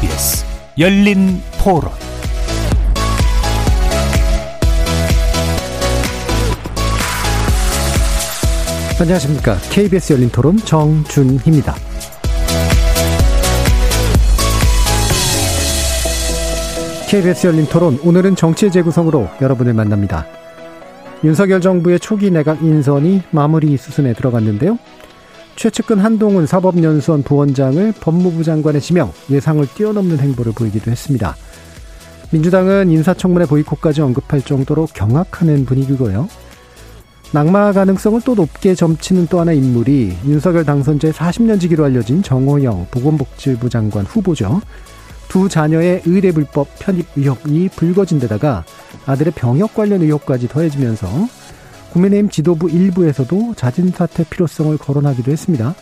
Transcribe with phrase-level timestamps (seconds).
[0.00, 0.44] KBS
[0.78, 1.90] 열린 토론
[9.00, 9.56] 안녕하십니까.
[9.70, 11.74] KBS 열린 토론 정준희입니다.
[17.08, 20.26] KBS 열린 토론 오늘은 정치의 재구성으로 여러분을 만납니다.
[21.24, 24.78] 윤석열 정부의 초기 내각 인선이 마무리 수순에 들어갔는데요.
[25.58, 31.34] 최측근 한동훈 사법연수원 부원장을 법무부 장관에 지명, 예상을 뛰어넘는 행보를 보이기도 했습니다.
[32.30, 36.28] 민주당은 인사청문회 보이콧까지 언급할 정도로 경악하는 분위기고요.
[37.32, 43.68] 낙마 가능성을 또 높게 점치는 또 하나 인물이 윤석열 당선제 40년 지기로 알려진 정호영 보건복지부
[43.68, 44.60] 장관 후보죠.
[45.26, 48.64] 두 자녀의 의례 불법 편입 의혹이 불거진 데다가
[49.06, 51.08] 아들의 병역 관련 의혹까지 더해지면서
[51.92, 55.74] 국민의힘 지도부 일부에서도 자진 사퇴 필요성을 거론하기도 했습니다.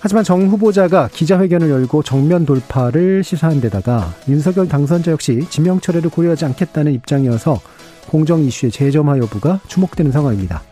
[0.00, 6.44] 하지만 정 후보자가 기자회견을 열고 정면 돌파를 시사한 데다가 윤석열 당선자 역시 지명 철회를 고려하지
[6.44, 7.60] 않겠다는 입장이어서
[8.08, 10.62] 공정 이슈의 재점화 여부가 주목되는 상황입니다.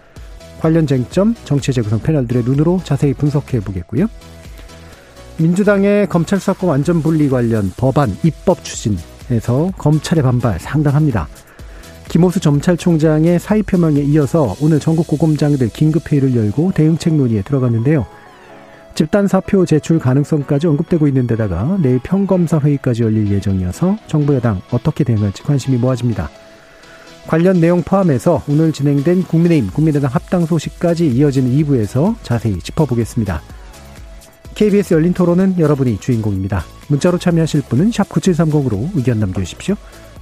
[0.60, 4.06] 관련 쟁점 정치 재구성 패널들의 눈으로 자세히 분석해 보겠고요.
[5.38, 11.28] 민주당의 검찰 수사권 완전 분리 관련 법안 입법 추진에서 검찰의 반발 상당합니다.
[12.08, 18.06] 김호수 검찰총장의 사의 표명에 이어서 오늘 전국 고검장들 긴급회의를 열고 대응책 논의에 들어갔는데요.
[18.94, 25.04] 집단 사표 제출 가능성까지 언급되고 있는 데다가 내일 평검사 회의까지 열릴 예정이어서 정부 여당 어떻게
[25.04, 26.30] 대응할지 관심이 모아집니다.
[27.26, 33.42] 관련 내용 포함해서 오늘 진행된 국민의힘 국민의당 합당 소식까지 이어지는 2부에서 자세히 짚어보겠습니다.
[34.54, 36.64] KBS 열린 토론은 여러분이 주인공입니다.
[36.88, 39.74] 문자로 참여하실 분은 9730으로 의견 남겨주십시오.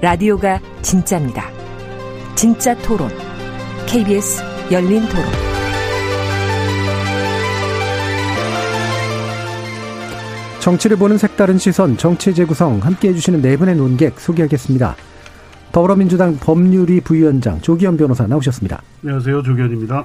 [0.00, 1.44] 라디오가 진짜입니다.
[2.36, 3.08] 진짜 토론,
[3.88, 5.24] KBS 열린 토론.
[10.60, 14.94] 정치를 보는 색다른 시선, 정치 재구성 함께 해주시는 네 분의 논객 소개하겠습니다.
[15.72, 18.80] 더불어민주당 법률위 부위원장 조기현 변호사 나오셨습니다.
[19.02, 19.42] 안녕하세요.
[19.42, 20.04] 조기현입니다.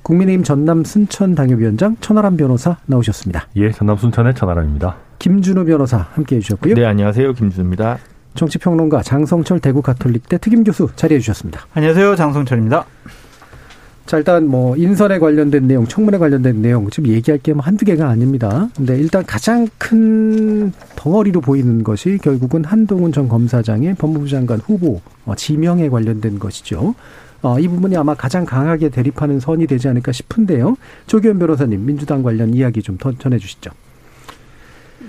[0.00, 3.48] 국민의힘 전남 순천 당협위원장 천하람 변호사 나오셨습니다.
[3.56, 4.96] 예, 전남 순천의 천하람입니다.
[5.18, 6.74] 김준우 변호사 함께 해주셨고요.
[6.76, 7.34] 네, 안녕하세요.
[7.34, 7.98] 김준우입니다.
[8.34, 11.66] 정치평론가 장성철 대구 가톨릭대 특임 교수 자리해 주셨습니다.
[11.74, 12.16] 안녕하세요.
[12.16, 12.84] 장성철입니다.
[14.06, 18.08] 자, 일단 뭐 인선에 관련된 내용, 청문회 관련된 내용 지금 얘기할 게 뭐 한두 개가
[18.08, 18.68] 아닙니다.
[18.76, 25.34] 근데 일단 가장 큰 덩어리로 보이는 것이 결국은 한동훈 전 검사장의 법무부 장관 후보 어,
[25.34, 26.94] 지명에 관련된 것이죠.
[27.42, 30.76] 어, 이 부분이 아마 가장 강하게 대립하는 선이 되지 않을까 싶은데요.
[31.06, 33.70] 조기현 변호사님, 민주당 관련 이야기 좀 더 전해 주시죠.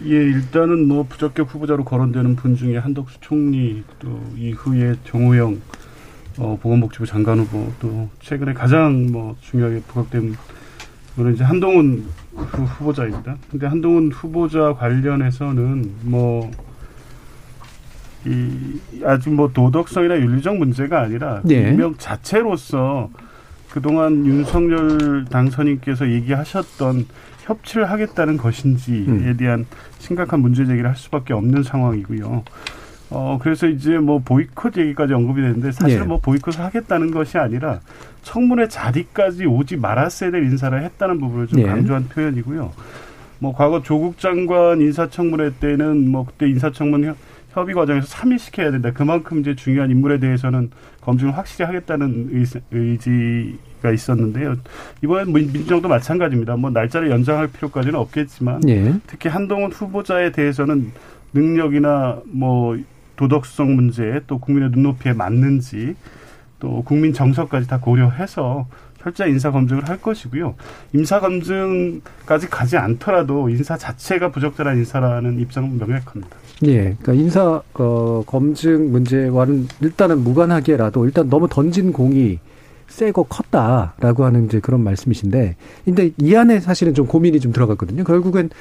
[0.04, 5.62] 예, 일단은 뭐 부적격 후보자로 거론되는 분 중에 한덕수 총리 또 이후에 정호영
[6.38, 10.36] 어, 보건복지부 장관 후보 또 최근에 가장 뭐 중요하게 부각된
[11.16, 13.38] 분은 이제 한동훈 후보자입니다.
[13.50, 16.52] 근데 한동훈 후보자 관련해서는 뭐,
[18.26, 21.70] 이, 아직 뭐 도덕성이나 윤리적 문제가 아니라 네.
[21.70, 23.10] 임명 자체로서
[23.70, 27.08] 그동안 윤석열 당선인께서 얘기하셨던
[27.46, 29.38] 협치를 하겠다는 것인지에 음.
[29.38, 29.66] 대한
[30.00, 32.44] 심각한 문제 제기를 할 수밖에 없는 상황이고요.
[33.12, 36.08] 어, 그래서 이제 뭐 보이콧 얘기까지 언급이 됐는데 사실은 네.
[36.08, 37.80] 뭐 보이콧을 하겠다는 것이 아니라
[38.24, 41.68] 청문회 자리까지 오지 말았어야 될 인사를 했다는 부분을 좀 네.
[41.68, 42.72] 강조한 표현이고요.
[43.40, 47.16] 뭐 과거 조국 장관 인사청문회 때는 뭐 그때 인사청문
[47.56, 48.92] 협- 협의 과정에서 3위 시켜야 된다.
[48.94, 50.72] 그만큼 이제 중요한 인물에 대해서는
[51.02, 54.56] 검증을 확실히 하겠다는 의지, 의지가 있었는데요.
[55.04, 56.58] 이번엔 민- 민주당도 마찬가지입니다.
[56.58, 58.94] 뭐 날짜를 연장할 필요까지는 없겠지만 예.
[59.08, 60.92] 특히 한동훈 후보자에 대해서는
[61.34, 62.78] 능력이나 뭐
[63.16, 65.96] 도덕성 문제 또 국민의 눈높이에 맞는지
[66.60, 68.68] 또 국민 정서까지 다 고려해서
[69.02, 70.56] 철저히 인사 검증을 할 것이고요.
[70.94, 76.36] 인사 검증까지 가지 않더라도 인사 자체가 부적절한 인사라는 입장은 명확합니다.
[76.64, 76.96] 예.
[77.02, 82.40] 그러니까 인사 어, 검증 문제와는 일단은 무관하게라도 일단 너무 던진 공이
[82.88, 85.56] 세고 컸다라고 하는 이제 그런 말씀이신데,
[85.86, 88.04] 근데 이 안에 사실은 좀 고민이 좀 들어갔거든요.
[88.04, 88.52] 결국엔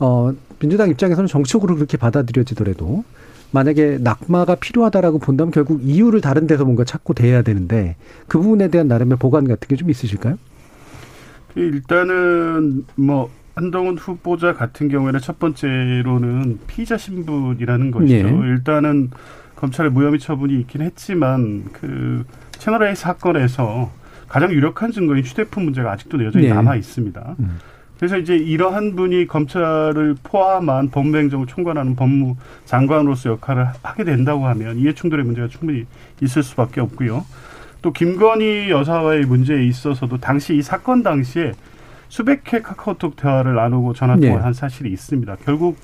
[0.00, 3.04] 어 민주당 입장에서는 정치적으로 그렇게 받아들여지더라도
[3.52, 7.94] 만약에 낙마가 필요하다라고 본다면 결국 이유를 다른 데서 뭔가 찾고 돼야 되는데
[8.26, 10.38] 그 부분에 대한 나름의 보관 같은 게 좀 있으실까요?
[11.54, 18.14] 일단은 뭐 한동훈 후보자 같은 경우에는 첫 번째로는 피의자 신분이라는 것이죠.
[18.14, 18.48] 예.
[18.48, 19.10] 일단은
[19.56, 23.90] 검찰의 무혐의 처분이 있긴 했지만 그 채널 A 사건에서
[24.28, 26.52] 가장 유력한 증거인 휴대폰 문제가 아직도 여전히 예.
[26.52, 27.36] 남아 있습니다.
[27.38, 27.58] 음.
[27.96, 35.24] 그래서 이제 이러한 분이 검찰을 포함한 법무행정을 총괄하는 법무 장관으로서 역할을 하게 된다고 하면 이해충돌의
[35.24, 35.86] 문제가 충분히
[36.20, 37.24] 있을 수밖에 없고요.
[37.82, 41.52] 또 김건희 여사와의 문제에 있어서도 당시 이 사건 당시에
[42.08, 44.42] 수백 회 카카오톡 대화를 나누고 전화 통화를 네.
[44.42, 45.36] 한 사실이 있습니다.
[45.44, 45.76] 결국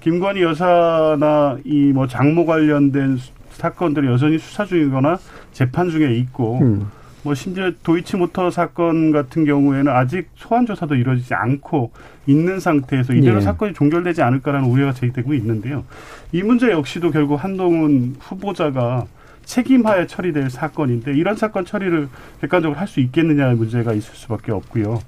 [0.00, 5.18] 김건희 여사나 이 뭐 장모 관련된 수- 사건들이 여전히 수사 중이거나
[5.52, 6.86] 재판 중에 있고 음.
[7.22, 11.90] 뭐 심지어 도이치모터 사건 같은 경우에는 아직 소환 조사도 이루어지지 않고
[12.26, 13.40] 있는 상태에서 이대로 예.
[13.40, 15.84] 사건이 종결되지 않을까라는 우려가 제기되고 있는데요.
[16.32, 19.06] 이 문제 역시도 결국 한동훈 후보자가
[19.44, 22.08] 책임하에 처리될 사건인데 이런 사건 처리를
[22.40, 25.00] 객관적으로 할 수 있겠느냐의 문제가 있을 수밖에 없고요.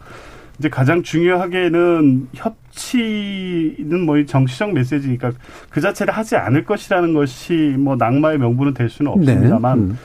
[0.58, 5.32] 이제 가장 중요하게는 협치는 뭐이 정치적 메시지니까
[5.68, 9.98] 그 자체를 하지 않을 것이라는 것이 뭐 낙마의 명분은 될 수는 없습니다만 음.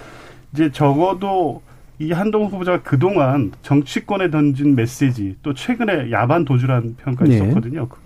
[0.53, 1.62] 이제 적어도
[2.00, 7.36] 이 한동훈 후보자가 그동안 정치권에 던진 메시지 또 최근에 야반 도주라는 평가가 예.
[7.36, 7.88] 있었거든요.
[7.88, 8.00] 그-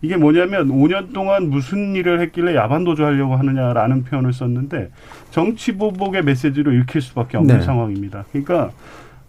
[0.00, 4.90] 이게 뭐냐면 5년 동안 무슨 일을 했길래 야반 도주하려고 하느냐라는 표현을 썼는데
[5.32, 7.64] 정치 보복의 메시지로 읽힐 수밖에 없는 네.
[7.64, 8.24] 상황입니다.
[8.30, 8.70] 그러니까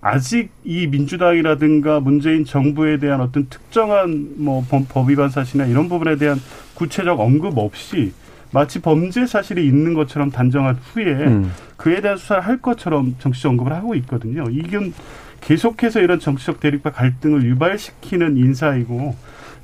[0.01, 6.39] 아직 이 민주당이라든가 문재인 정부에 대한 어떤 특정한 뭐 법- 법위반 사실이나 이런 부분에 대한
[6.73, 8.13] 구체적 언급 없이
[8.51, 11.51] 마치 범죄 사실이 있는 것처럼 단정한 후에 음.
[11.75, 14.45] 그에 대한 수사를 할 것처럼 정치적 언급을 하고 있거든요.
[14.49, 14.93] 이건
[15.41, 19.15] 계속해서 이런 정치적 대립과 갈등을 유발시키는 인사이고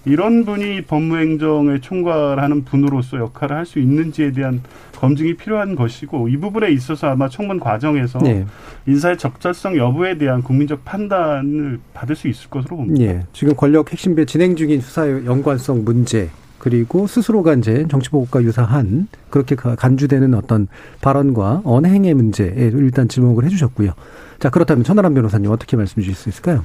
[0.06, 4.62] 이런 분이 법무행정의 총괄하는 분으로서 역할을 할 수 있는지에 대한
[4.96, 8.46] 검증이 필요한 것이고 이 부분에 있어서 아마 청문 과정에서 예.
[8.86, 13.04] 인사의 적절성 여부에 대한 국민적 판단을 받을 수 있을 것으로 봅니다.
[13.04, 13.24] 예.
[13.34, 16.30] 지금 권력 핵심배 진행 중인 수사의 연관성 문제
[16.60, 20.68] 그리고 스스로가 이제 정치보복과 유사한 그렇게 가- 간주되는 어떤
[21.02, 23.92] 발언과 언행의 문제에 일단 지목을 해주셨고요.
[24.40, 26.64] 자 그렇다면 천하람 변호사님 어떻게 말씀 주실 수 있을까요?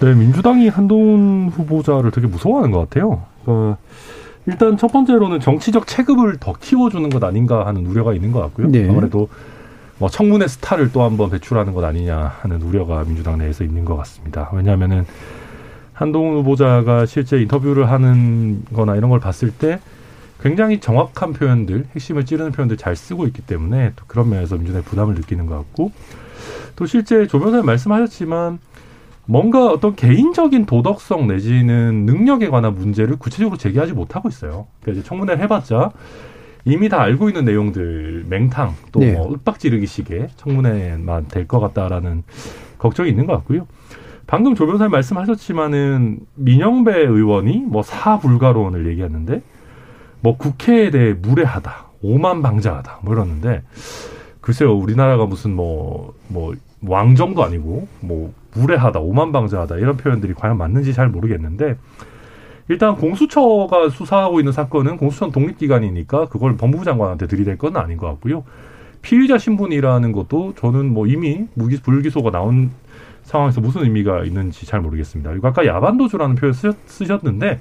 [0.00, 3.22] 네, 민주당이 한동훈 후보자를 되게 무서워하는 것 같아요.
[3.46, 3.76] 어,
[4.46, 8.68] 일단 첫 번째로는 정치적 체급을 더 키워주는 것 아닌가 하는 우려가 있는 것 같고요.
[8.68, 8.88] 네.
[8.88, 9.28] 아무래도
[9.98, 13.96] 뭐 청문회 스타를 또 한 번 배출하는 것 아니냐 하는 우려가 민주당 내에서 있는 것
[13.98, 14.48] 같습니다.
[14.54, 15.04] 왜냐하면은
[15.92, 19.78] 한동훈 후보자가 실제 인터뷰를 하는 거나 이런 걸 봤을 때
[20.42, 25.14] 굉장히 정확한 표현들, 핵심을 찌르는 표현들 잘 쓰고 있기 때문에 또 그런 면에서 민주당이 부담을
[25.14, 25.92] 느끼는 것 같고
[26.76, 28.58] 또 실제 조 변호사님 말씀하셨지만
[29.30, 34.66] 뭔가 어떤 개인적인 도덕성 내지는 능력에 관한 문제를 구체적으로 제기하지 못하고 있어요.
[34.80, 35.92] 그러니까 이제 청문회를 해봤자
[36.64, 39.12] 이미 다 알고 있는 내용들 맹탕 또 네.
[39.12, 42.24] 뭐 윽박 지르기 식의 청문회만 될 것 같다라는
[42.78, 43.68] 걱정이 있는 것 같고요.
[44.26, 49.42] 방금 조 변호사님 말씀하셨지만은 민영배 의원이 뭐 사불가론을 얘기했는데
[50.22, 53.62] 뭐 국회에 대해 무례하다, 오만방자하다 뭐 이러는데
[54.40, 61.76] 글쎄요 우리나라가 무슨 뭐뭐 왕정도 아니고 뭐 무례하다, 오만방자하다 이런 표현들이 과연 맞는지 잘 모르겠는데
[62.68, 68.44] 일단 공수처가 수사하고 있는 사건은 공수처는 독립기관이니까 그걸 법무부 장관한테 들이댈 건 아닌 것 같고요.
[69.02, 72.70] 피의자 신분이라는 것도 저는 뭐 이미 무기 불기소가 나온
[73.22, 75.30] 상황에서 무슨 의미가 있는지 잘 모르겠습니다.
[75.30, 77.60] 그리고 아까 야반도주라는 표현 쓰셨, 쓰셨는데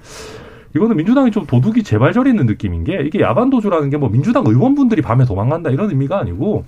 [0.76, 5.72] 이거는 민주당이 좀 도둑이 재발저리는 느낌인 게 이게 야반도주라는 게 뭐 민주당 의원분들이 밤에 도망간다
[5.72, 6.66] 이런 의미가 아니고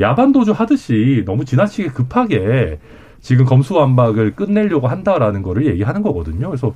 [0.00, 2.78] 야반도주 하듯이 너무 지나치게 급하게
[3.26, 6.46] 지금 검수완박을 끝내려고 한다라는 거를 얘기하는 거거든요.
[6.46, 6.72] 그래서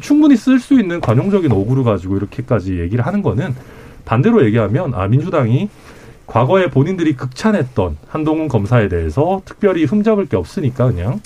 [0.00, 3.52] 충분히 쓸 수 있는 관용적인 어구를 가지고 이렇게까지 얘기를 하는 거는
[4.04, 5.68] 반대로 얘기하면 아 민주당이
[6.24, 11.20] 과거에 본인들이 극찬했던 한동훈 검사에 대해서 특별히 흠잡을 게 없으니까 그냥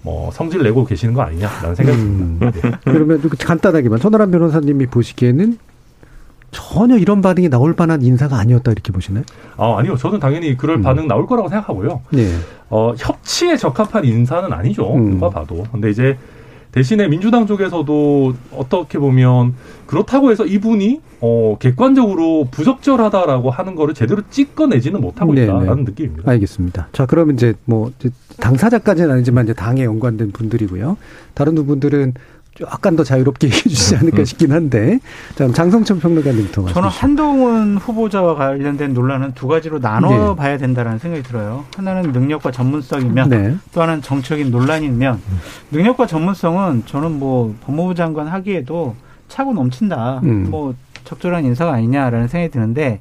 [0.00, 2.38] 뭐 성질 내고 계시는 거 아니냐라는 생각이 음.
[2.40, 2.70] 듭니다.
[2.70, 2.78] 네.
[2.90, 5.58] 그러면 그 간단하게만 천하람 변호사님이 보시기에는
[6.50, 9.24] 전혀 이런 반응이 나올 만한 인사가 아니었다 이렇게 보시나요?
[9.56, 10.82] 아 아니요, 저는 당연히 그럴 음.
[10.82, 12.02] 반응 나올 거라고 생각하고요.
[12.10, 12.28] 네.
[12.70, 14.94] 어, 협치에 적합한 인사는 아니죠.
[14.94, 15.10] 음.
[15.12, 15.64] 누가 봐도.
[15.72, 16.16] 근데 이제
[16.72, 19.54] 대신에 민주당 쪽에서도 어떻게 보면
[19.86, 25.46] 그렇다고 해서 이분이 어, 객관적으로 부적절하다라고 하는 거를 제대로 찍어내지는 못하고 네네.
[25.46, 26.30] 있다라는 느낌입니다.
[26.30, 26.88] 알겠습니다.
[26.92, 27.92] 자, 그러면 이제 뭐
[28.40, 30.98] 당사자까지는 아니지만 이제 당에 연관된 분들이고요.
[31.32, 32.12] 다른 두 분들은
[32.64, 34.98] 약간 더 자유롭게 얘기해 주시지 않을까 싶긴 한데.
[35.34, 37.06] 자, 장성천 평론가님부터 저는 말씀해 주시죠.
[37.06, 40.36] 한동훈 후보자와 관련된 논란은 두 가지로 나눠 네.
[40.36, 41.64] 봐야 된다는 생각이 들어요.
[41.76, 43.56] 하나는 능력과 전문성이면 네.
[43.72, 45.20] 또 하나는 정치적인 논란이면
[45.70, 48.94] 능력과 전문성은 저는 뭐 법무부 장관 하기에도
[49.28, 50.20] 차고 넘친다.
[50.24, 50.50] 음.
[50.50, 53.00] 뭐 적절한 인사가 아니냐라는 생각이 드는데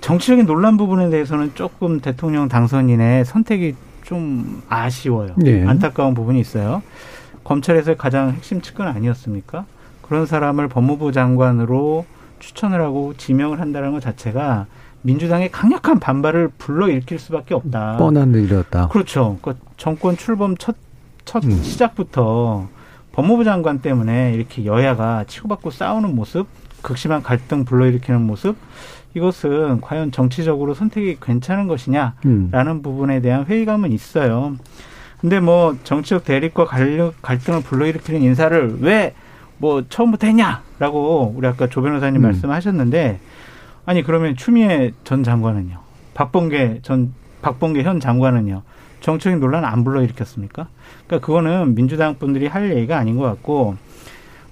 [0.00, 3.74] 정치적인 논란 부분에 대해서는 조금 대통령 당선인의 선택이
[4.04, 5.34] 좀 아쉬워요.
[5.36, 5.64] 네.
[5.66, 6.82] 안타까운 부분이 있어요.
[7.44, 9.64] 검찰에서 가장 핵심 측근 아니었습니까?
[10.02, 12.06] 그런 사람을 법무부 장관으로
[12.38, 14.66] 추천을 하고 지명을 한다는 것 자체가
[15.02, 17.96] 민주당의 강력한 반발을 불러일으킬 수밖에 없다.
[17.96, 18.88] 뻔한 일이었다.
[18.88, 19.38] 그렇죠.
[19.42, 20.76] 그 정권 출범 첫,
[21.24, 21.62] 첫 음.
[21.62, 22.68] 시작부터
[23.12, 26.46] 법무부 장관 때문에 이렇게 여야가 치고받고 싸우는 모습,
[26.82, 28.56] 극심한 갈등 불러일으키는 모습,
[29.14, 32.82] 이것은 과연 정치적으로 선택이 괜찮은 것이냐라는 음.
[32.82, 34.56] 부분에 대한 회의감은 있어요.
[35.22, 39.14] 근데 뭐 정치적 대립과 갈등을 불러일으키는 인사를 왜
[39.62, 42.22] 뭐 처음부터 했냐라고 우리 아까 조 변호사님 음.
[42.22, 43.20] 말씀하셨는데
[43.86, 45.78] 아니 그러면 추미애 전 장관은요,
[46.14, 48.62] 박범계 전 박범계 현 장관은요
[49.00, 50.66] 정치적인 논란 안 불러일으켰습니까?
[51.06, 53.76] 그러니까 그거는 민주당 분들이 할 얘기가 아닌 것 같고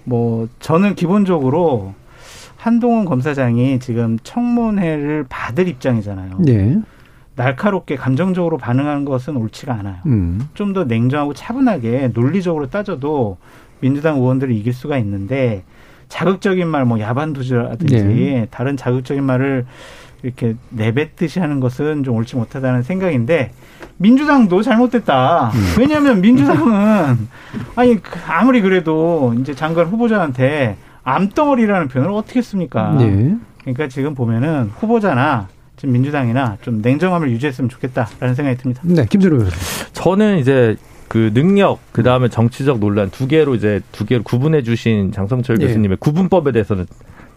[0.04, 1.94] 뭐 저는 기본적으로
[2.56, 6.38] 한동훈 검사장이 지금 청문회를 받을 입장이잖아요.
[6.48, 6.78] 예.
[7.40, 9.96] 날카롭게 감정적으로 반응하는 것은 옳지가 않아요.
[10.04, 10.48] 음.
[10.52, 13.38] 좀더 냉정하고 차분하게 논리적으로 따져도
[13.80, 15.64] 민주당 의원들을 이길 수가 있는데
[16.10, 18.46] 자극적인 말, 뭐 야반도주라든지 네.
[18.50, 19.64] 다른 자극적인 말을
[20.22, 23.52] 이렇게 내뱉듯이 하는 것은 좀 옳지 못하다는 생각인데
[23.96, 25.50] 민주당도 잘못됐다.
[25.54, 25.74] 음.
[25.78, 27.26] 왜냐하면 민주당은
[27.74, 32.98] 아니 그 아무리 그래도 이제 장관 후보자한테 암덩어리라는 표현을 어떻게 씁니까?
[33.00, 33.34] 예.
[33.62, 35.48] 그러니까 지금 보면은 후보자나
[35.80, 38.82] 지금 민주당이나 좀 냉정함을 유지했으면 좋겠다라는 생각이 듭니다.
[38.84, 39.56] 네, 김준호 변호사.
[39.94, 40.76] 저는 이제
[41.08, 45.66] 그 능력 그 다음에 정치적 논란 두 개로 이제 두 개로 구분해 주신 장성철 예.
[45.66, 46.86] 교수님의 구분법에 대해서는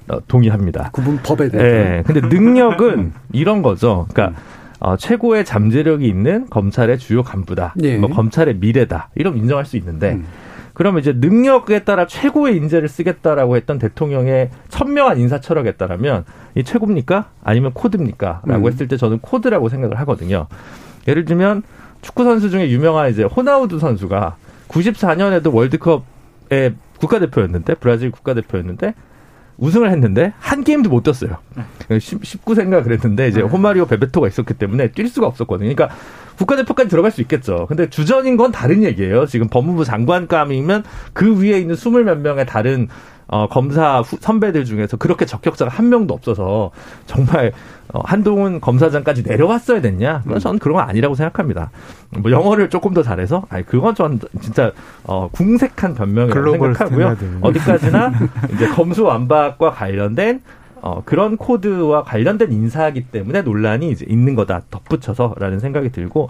[0.09, 0.89] 어, 동의합니다.
[0.91, 1.69] 구분 법에 대해서.
[1.69, 2.03] 예.
[2.05, 4.07] 근데 능력은 이런 거죠.
[4.11, 4.37] 그러니까
[4.79, 7.75] 어, 최고의 잠재력이 있는 검찰의 주요 간부다.
[7.81, 7.95] 예.
[7.95, 9.11] 뭐 검찰의 미래다.
[9.15, 10.25] 이런 이정할 수 있는데 음.
[10.73, 16.25] 그러면 이제 능력에 따라 최고의 인재를 쓰겠다라고 했던 대통령의 천명한 인사 철학에 따르면
[16.55, 17.29] 이 최고입니까?
[17.43, 18.41] 아니면 코드입니까?
[18.45, 18.71] 라고 음.
[18.71, 20.47] 했을 때 저는 코드라고 생각을 하거든요.
[21.07, 21.63] 예를 들면
[22.01, 24.35] 축구 선수 중에 유명한 이제 호나우두 선수가
[24.67, 28.93] 94년에도 월드컵의 국가대표였는데 브라질 국가대표였는데
[29.57, 31.37] 우승을 했는데 한 게임도 못 뛰었어요.
[31.89, 35.73] 19세인가 그랬는데 이제 호마리오 베베토가 있었기 때문에 뛸 수가 없었거든요.
[35.73, 35.95] 그러니까
[36.37, 37.65] 국가대표까지 들어갈 수 있겠죠.
[37.67, 39.25] 근데 주전인 건 다른 얘기예요.
[39.27, 40.83] 지금 법무부 장관감이면
[41.13, 42.87] 그 위에 있는 스물 몇 명의 다른
[43.27, 46.71] 어, 검사 후- 선배들 중에서 그렇게 적격자가 한 명도 없어서
[47.07, 50.21] 정말 어, 한동훈 검사장까지 내려왔어야 됐냐?
[50.23, 51.69] 그건 저는 그런 건 아니라고 생각합니다.
[52.17, 54.71] 뭐 영어를 조금 더 잘해서, 아니 그건 전 진짜
[55.03, 57.17] 어, 궁색한 변명이라고 생각하고요.
[57.41, 58.11] 어디까지나
[58.53, 60.41] 이제 검수완박과 관련된
[60.81, 66.29] 어, 그런 코드와 관련된 인사이기 때문에 논란이 이제 있는 거다 덧붙여서라는 생각이 들고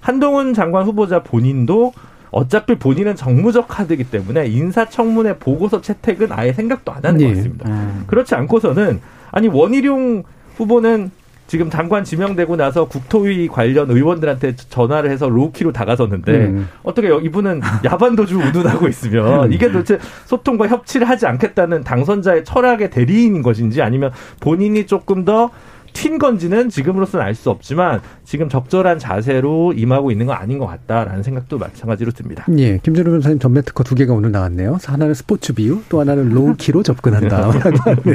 [0.00, 1.92] 한동훈 장관 후보자 본인도
[2.30, 7.28] 어차피 본인은 정무적 카드이기 때문에 인사청문회 보고서 채택은 아예 생각도 안 하는 예.
[7.28, 7.68] 것 같습니다.
[7.68, 8.04] 음.
[8.06, 9.00] 그렇지 않고서는
[9.32, 10.24] 아니 원희룡
[10.58, 11.10] 후보는
[11.46, 16.68] 지금 장관 지명되고 나서 국토위 관련 의원들한테 전화를 해서 로키로 다가섰는데 음.
[16.82, 23.80] 어떻게 이분은 야반도주 운운하고 있으면 이게 도대체 소통과 협치를 하지 않겠다는 당선자의 철학의 대리인인 것인지
[23.80, 25.50] 아니면 본인이 조금 더
[25.92, 31.22] 튄 건지는 지금으로서는 알 수 없지만 지금 적절한 자세로 임하고 있는 건 아닌 것 같다라는
[31.22, 32.46] 생각도 마찬가지로 듭니다.
[32.56, 34.78] 예, 김준호 변호사님 전매 특허 두 개가 오늘 나왔네요.
[34.84, 37.50] 하나는 스포츠 비유, 또 하나는 로우키로 접근한다.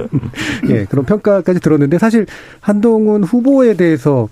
[0.70, 2.26] 예, 그런 평가까지 들었는데 사실
[2.60, 4.28] 한동훈 후보에 대해서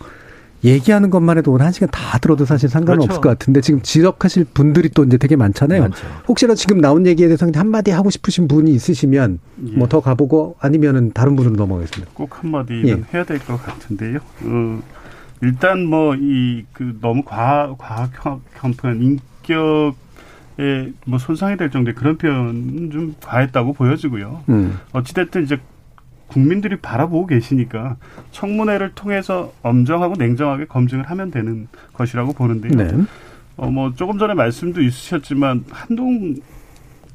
[0.64, 3.12] 얘기하는 것만 해도 오늘 한 시간 다 들어도 사실 상관은 그렇죠.
[3.14, 5.82] 없을 것 같은데 지금 지적하실 분들이 또 이제 되게 많잖아요.
[5.82, 6.06] 많죠.
[6.28, 9.78] 혹시나 지금 나온 얘기에 대해서 한마디 하고 싶으신 분이 있으시면 예.
[9.78, 12.12] 뭐더 가보고 아니면은 다른 분으로 넘어가겠습니다.
[12.14, 13.04] 꼭 한마디는 예.
[13.14, 14.20] 해야 될 것 같은데요.
[14.44, 14.82] 어,
[15.42, 18.12] 일단 뭐 이 그 너무 과학 과학
[18.60, 24.44] 형편 인격에 뭐 손상이 될 정도의 그런 표현은 좀 과했다고 보여지고요.
[24.50, 24.78] 음.
[24.92, 25.60] 어찌됐든 이제
[26.32, 27.98] 국민들이 바라보고 계시니까
[28.32, 32.72] 청문회를 통해서 엄정하고 냉정하게 검증을 하면 되는 것이라고 보는데요.
[32.72, 33.04] 네.
[33.58, 36.36] 어, 뭐, 조금 전에 말씀도 있으셨지만, 한동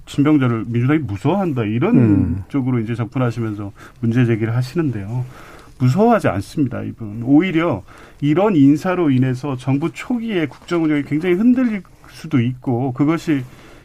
[0.04, 1.64] 진병자를 민주당이 무서워한다.
[1.64, 2.42] 이런 음.
[2.48, 5.24] 쪽으로 이제 접근하시면서 문제 제기를 하시는데요.
[5.78, 7.22] 무서워하지 않습니다, 이분.
[7.24, 7.82] 오히려
[8.20, 13.42] 이런 인사로 인해서 정부 초기에 국정 운영이 굉장히 흔들릴 수도 있고, 그것이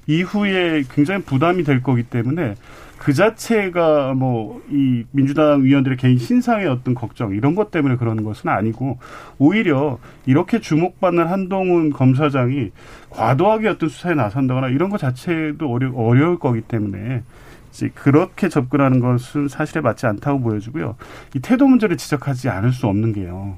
[0.07, 2.55] 이후에 굉장히 부담이 될 거기 때문에
[3.01, 8.49] 그 자체가 뭐 이 민주당 위원들의 개인 신상의 어떤 걱정 이런 것 때문에 그러는 것은
[8.49, 8.99] 아니고
[9.37, 12.71] 오히려 이렇게 주목받는 한동훈 검사장이
[13.09, 17.23] 과도하게 어떤 수사에 나선다거나 이런 것 자체도 어려, 어려울 거기 때문에
[17.71, 20.95] 이제 그렇게 접근하는 것은 사실에 맞지 않다고 보여지고요.
[21.35, 23.57] 이 태도 문제를 지적하지 않을 수 없는 게요.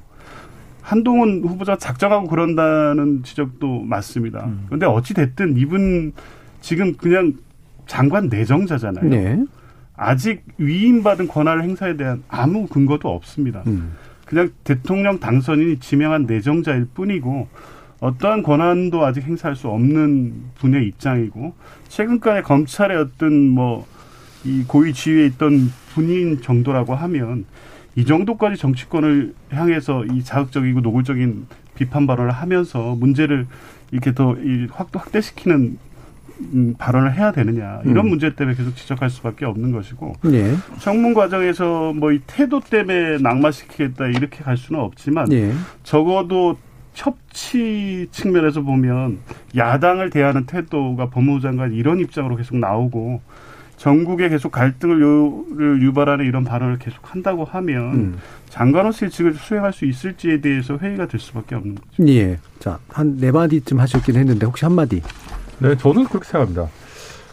[0.82, 4.48] 한동훈 후보자 작정하고 그런다는 지적도 맞습니다.
[4.66, 6.12] 그런데 어찌 됐든 이분
[6.60, 7.34] 지금 그냥
[7.86, 9.08] 장관 내정자잖아요.
[9.08, 9.44] 네.
[9.96, 13.62] 아직 위임받은 권한을 행사에 대한 아무 근거도 없습니다.
[13.66, 13.92] 음.
[14.26, 17.46] 그냥 대통령 당선인이 지명한 내정자일 뿐이고
[18.00, 21.54] 어떠한 권한도 아직 행사할 수 없는 분의 입장이고
[21.88, 23.86] 최근까지 검찰의 어떤 뭐
[24.44, 27.46] 이 고위 지위에 있던 분인 정도라고 하면
[27.96, 33.46] 이 정도까지 정치권을 향해서 이 자극적이고 노골적인 비판 발언을 하면서 문제를
[33.90, 34.36] 이렇게 더
[34.72, 35.78] 확대시키는
[36.40, 38.10] 음, 발언을 해야 되느냐 이런 음.
[38.10, 40.54] 문제 때문에 계속 지적할 수밖에 없는 것이고 예.
[40.80, 45.52] 청문 과정에서 뭐 이 태도 때문에 낙마시키겠다 이렇게 갈 수는 없지만 예.
[45.84, 46.56] 적어도
[46.94, 49.18] 협치 측면에서 보면
[49.56, 53.20] 야당을 대하는 태도가 법무부 장관 이런 입장으로 계속 나오고
[53.76, 55.00] 전국에 계속 갈등을
[55.82, 58.18] 유발하는 이런 발언을 계속 한다고 하면 음.
[58.48, 62.08] 장관으로서의 직을 수행할 수 있을지에 대해서 회의가 될 수밖에 없는 거죠.
[62.08, 62.38] 예.
[62.60, 65.02] 자, 한 네 마디쯤 하셨긴 했는데 혹시 한 마디?
[65.64, 66.68] 네, 저는 그렇게 생각합니다.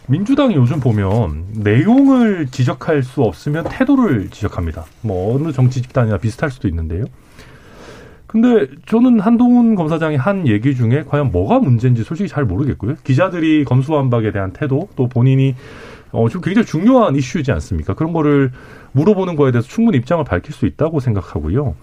[0.07, 4.85] 민주당이 요즘 보면 내용을 지적할 수 없으면 태도를 지적합니다.
[5.01, 7.03] 뭐 어느 정치 집단이나 비슷할 수도 있는데요.
[8.27, 12.95] 근데 저는 한동훈 검사장이 한 얘기 중에 과연 뭐가 문제인지 솔직히 잘 모르겠고요.
[13.03, 15.55] 기자들이 검수완박에 대한 태도 또 본인이
[16.13, 17.95] 어, 좀 굉장히 중요한 이슈지 않습니까?
[17.95, 18.53] 그런 거를
[18.93, 21.75] 물어보는 거에 대해서 충분히 입장을 밝힐 수 있다고 생각하고요.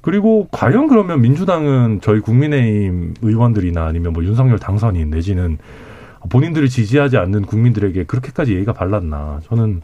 [0.00, 5.58] 그리고 과연 그러면 민주당은 저희 국민의힘 의원들이나 아니면 뭐 윤석열 당선인 내지는
[6.30, 9.82] 본인들을 지지하지 않는 국민들에게 그렇게까지 예의가 발랐나 저는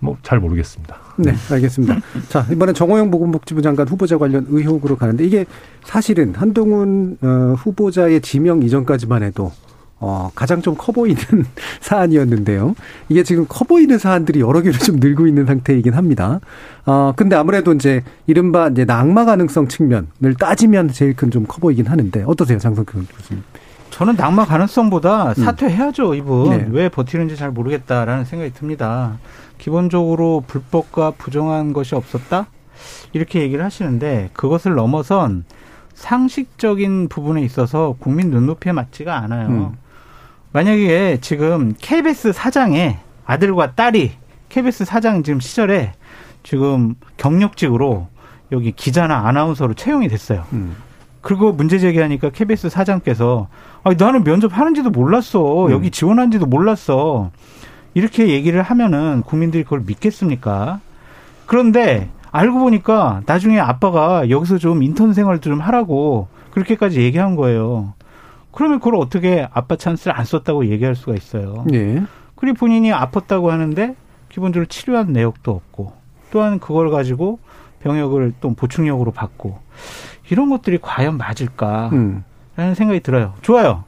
[0.00, 0.96] 뭐 잘 모르겠습니다.
[1.18, 1.96] 네, 알겠습니다.
[2.28, 5.46] 자 이번엔 정호영 보건복지부 장관 후보자 관련 의혹으로 가는데 이게
[5.84, 9.52] 사실은 한동훈 어, 후보자의 지명 이전까지만 해도
[9.98, 11.16] 어, 가장 좀 커 보이는
[11.80, 12.74] 사안이었는데요.
[13.08, 16.40] 이게 지금 커 보이는 사안들이 여러 개로 좀 늘고 있는 상태이긴 합니다.
[16.84, 21.86] 어, 근데 아무래도 이제 이른바 이제 낙마 가능성 측면을 따지면 제일 큰 좀 커 보이긴
[21.86, 23.42] 하는데 어떠세요, 장성규 교수님?
[23.90, 25.34] 저는 낙마 가능성보다 음.
[25.44, 26.50] 사퇴해야죠, 이분.
[26.50, 26.66] 네.
[26.70, 29.18] 왜 버티는지 잘 모르겠다라는 생각이 듭니다.
[29.56, 32.46] 기본적으로 불법과 부정한 것이 없었다?
[33.14, 35.44] 이렇게 얘기를 하시는데 그것을 넘어선
[35.94, 39.48] 상식적인 부분에 있어서 국민 눈높이에 맞지가 않아요.
[39.48, 39.72] 음.
[40.56, 44.12] 만약에 지금 KBS 사장의 아들과 딸이
[44.48, 45.92] KBS 사장 지금 시절에
[46.44, 48.08] 지금 경력직으로
[48.52, 50.44] 여기 기자나 아나운서로 채용이 됐어요.
[50.54, 50.74] 음.
[51.20, 53.48] 그리고 문제 제기하니까 KBS 사장께서
[53.84, 55.66] 아니, 나는 면접하는지도 몰랐어.
[55.66, 55.72] 음.
[55.72, 57.32] 여기 지원한지도 몰랐어.
[57.92, 60.80] 이렇게 얘기를 하면은 국민들이 그걸 믿겠습니까?
[61.44, 67.92] 그런데 알고 보니까 나중에 아빠가 여기서 좀 인턴 생활도 좀 하라고 그렇게까지 얘기한 거예요.
[68.56, 71.66] 그러면 그걸 어떻게 아빠 찬스를 안 썼다고 얘기할 수가 있어요.
[71.66, 72.02] 네.
[72.36, 73.94] 그리고 본인이 아팠다고 하는데
[74.30, 75.92] 기본적으로 치료한 내역도 없고
[76.30, 77.38] 또한 그걸 가지고
[77.82, 79.58] 병역을 또 보충력으로 받고
[80.30, 81.90] 이런 것들이 과연 맞을까?
[81.92, 82.24] 음.
[82.56, 83.34] 라는 생각이 들어요.
[83.42, 83.84] 좋아요.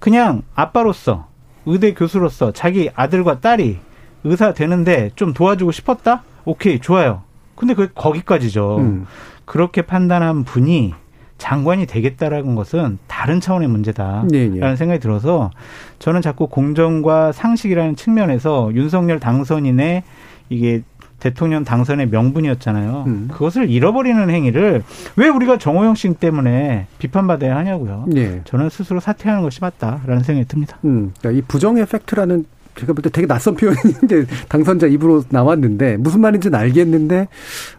[0.00, 1.28] 그냥 아빠로서,
[1.64, 3.78] 의대 교수로서 자기 아들과 딸이
[4.24, 6.24] 의사 되는데 좀 도와주고 싶었다?
[6.44, 7.22] 오케이, 좋아요.
[7.54, 8.78] 근데 그 거기까지죠.
[8.78, 9.06] 음.
[9.44, 10.94] 그렇게 판단한 분이
[11.38, 14.76] 장관이 되겠다라는 것은 다른 차원의 문제다라는 네, 네.
[14.76, 15.50] 생각이 들어서
[15.98, 20.02] 저는 자꾸 공정과 상식이라는 측면에서 윤석열 당선인의
[20.50, 20.82] 이게
[21.20, 23.04] 대통령 당선의 명분이었잖아요.
[23.06, 23.28] 음.
[23.32, 24.82] 그것을 잃어버리는 행위를
[25.16, 28.04] 왜 우리가 정호영 씨 때문에 비판받아야 하냐고요.
[28.08, 28.40] 네.
[28.44, 30.78] 저는 스스로 사퇴하는 것이 맞다라는 생각이 듭니다.
[30.84, 32.44] 음, 그러니까 이 부정 의 팩트라는
[32.78, 37.28] 제가 볼 때 되게 낯선 표현인데 당선자 입으로 나왔는데 무슨 말인지는 알겠는데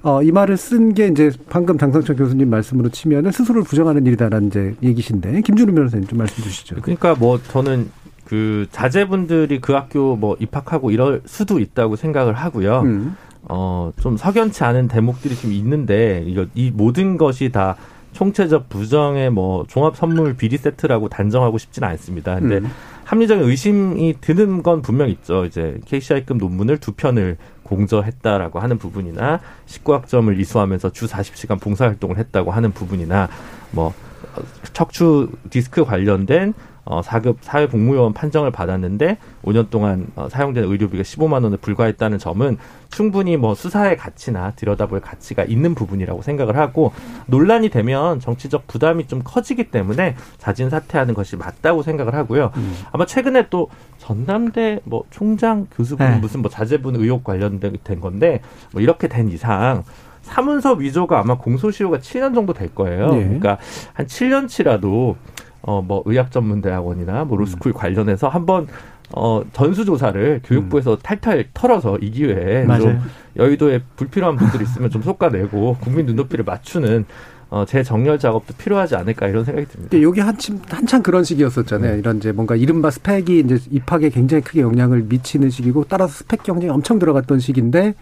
[0.03, 4.75] 어, 이 말을 쓴 게 이제 방금 장성철 교수님 말씀으로 치면은 스스로를 부정하는 일이다라는 이제
[4.83, 6.77] 얘기신데 김준우 변호사님 좀 말씀 주시죠.
[6.81, 7.89] 그러니까 뭐 저는
[8.25, 12.81] 그 자제분들이 그 학교 뭐 입학하고 이럴 수도 있다고 생각을 하고요.
[12.81, 13.15] 음.
[13.43, 17.75] 어, 좀 석연치 않은 대목들이 좀 있는데, 이거, 이 모든 것이 다
[18.11, 22.35] 총체적 부정의 뭐 종합 선물 비리 세트라고 단정하고 싶지는 않습니다.
[22.39, 22.69] 근데 음.
[23.09, 25.43] 합리적인 의심이 드는 건 분명 있죠.
[25.45, 32.71] 이제 KCI급 논문을 두 편을 공저했다라고 하는 부분이나 19학점을 이수하면서 주 40시간 봉사활동을 했다고 하는
[32.71, 33.27] 부분이나
[33.71, 33.95] 뭐
[34.73, 36.53] 척추 디스크 관련된
[36.89, 42.57] 어, 4급 사회복무요원 판정을 받았는데 5년 동안 어, 사용된 의료비가 15만 원에 불과했다는 점은
[42.89, 46.91] 충분히 뭐 수사의 가치나 들여다볼 가치가 있는 부분이라고 생각을 하고
[47.27, 52.51] 논란이 되면 정치적 부담이 좀 커지기 때문에 자진 사퇴하는 것이 맞다고 생각을 하고요.
[52.57, 52.75] 음.
[52.91, 56.17] 아마 최근에 또 전남대 뭐 총장 교수분 네.
[56.17, 58.41] 무슨 뭐 자제분 의혹 관련된 건데
[58.73, 59.83] 뭐 이렇게 된 이상
[60.23, 63.11] 사문서 위조가 아마 공소시효가 7년 정도 될 거예요.
[63.13, 63.23] 네.
[63.23, 63.59] 그러니까
[63.93, 65.15] 한 7년치라도
[65.61, 67.73] 어, 뭐 의학 전문 대학원이나 뭐 로스쿨 음.
[67.73, 68.67] 관련해서 한번
[69.11, 70.97] 어, 전수조사를 교육부에서 음.
[71.01, 72.81] 탈탈 털어서 이 기회에 맞아요.
[72.83, 73.01] 좀
[73.37, 77.05] 여의도에 불필요한 분들 있으면 좀 솎아내고 국민 눈높이를 맞추는
[77.51, 80.01] 어, 재정렬 작업도 필요하지 않을까 이런 생각이 듭니다.
[80.03, 81.93] 여기 한참, 한참 그런 시기였었잖아요.
[81.93, 81.99] 네.
[81.99, 86.71] 이런 이제 뭔가 이른바 스펙이 이제 입학에 굉장히 크게 영향을 미치는 시기고 따라서 스펙 경쟁이
[86.71, 87.95] 엄청 들어갔던 시기인데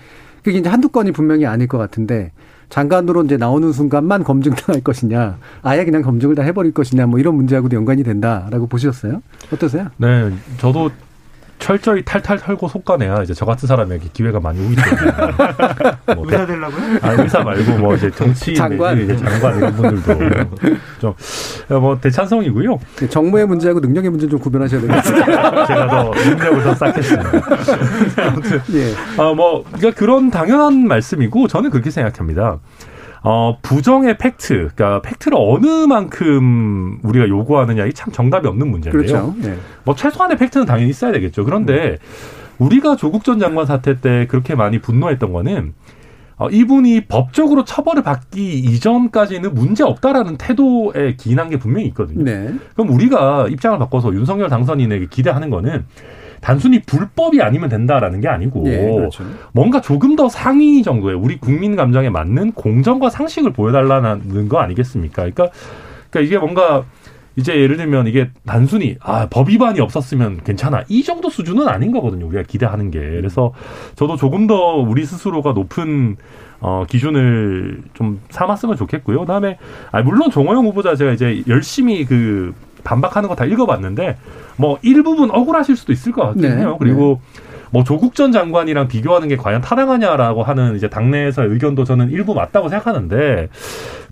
[0.43, 2.32] 그게 이제 한두 건이 분명히 아닐 것 같은데
[2.70, 7.76] 장관으로 이제 나오는 순간만 검증당할 것이냐, 아예 그냥 검증을 다 해버릴 것이냐, 뭐 이런 문제하고도
[7.76, 9.22] 연관이 된다라고 보셨어요?
[9.54, 9.88] 어떠세요?
[9.98, 10.92] 네, 저도
[11.60, 15.12] 철저히 탈탈 털고 속가내야 이제 저 같은 사람에게 기회가 많이 오기 때문에.
[16.15, 17.00] 뭐 의사 되려고요?
[17.02, 19.02] 아, 의사 말고 뭐 이제 정치인, 장관.
[19.02, 20.46] 이제 장관 이런 분들도
[21.67, 22.80] 좀뭐 대찬성이고요.
[23.10, 25.26] 정무의 문제하고 능력의 문제는 좀 구별하셔야 되겠어요.
[25.65, 27.32] 제가 더 능력을 더 쌓겠습니다.
[28.74, 28.93] 예.
[29.17, 32.60] 아, 뭐, 그러니까 그런 당연한 말씀이고 저는 그렇게 생각합니다.
[33.24, 39.34] 어, 부정의 팩트, 그러니까 팩트를 어느 만큼 우리가 요구하느냐, 이게 참 정답이 없는 문제인데요.
[39.34, 39.36] 그렇죠.
[39.44, 39.58] 예.
[39.84, 41.44] 뭐 최소한의 팩트는 당연히 있어야 되겠죠.
[41.46, 41.98] 그런데
[42.58, 45.74] 우리가 조국 전 장관 사태 때 그렇게 많이 분노했던 거는
[46.38, 52.24] 어, 이분이 법적으로 처벌을 받기 이전까지는 문제 없다라는 태도에 기인한 게 분명히 있거든요.
[52.24, 52.54] 네.
[52.76, 55.86] 그럼 우리가 입장을 바꿔서 윤석열 당선인에게 기대하는 거는
[56.41, 59.23] 단순히 불법이 아니면 된다라는 게 아니고 예, 그렇죠.
[59.54, 65.15] 뭔가 조금 더 상위 정도의 우리 국민 감정에 맞는 공정과 상식을 보여달라는 거 아니겠습니까?
[65.23, 65.50] 그러니까,
[66.10, 66.86] 그러니까 이게 뭔가
[67.36, 72.26] 이제 예를 들면 이게 단순히 아 법 위반이 없었으면 괜찮아 이 정도 수준은 아닌 거거든요
[72.26, 73.54] 우리가 기대하는 게 그래서
[73.95, 76.15] 저도 조금 더 우리 스스로가 높은
[76.60, 79.60] 어 기준을 좀 삼았으면 좋겠고요 그다음에
[79.91, 82.56] 아 물론 정호영 후보자 제가 이제 열심히 그
[82.88, 84.17] 반박하는 거 다 읽어봤는데
[84.56, 87.21] 뭐 일부분 억울하실 수도 있을 것 같긴 네, 해요 그리고
[87.69, 92.69] 뭐 조국 전 장관이랑 비교하는 게 과연 타당하냐라고 하는 이제 당내에서 의견도 저는 일부 맞다고
[92.69, 93.50] 생각하는데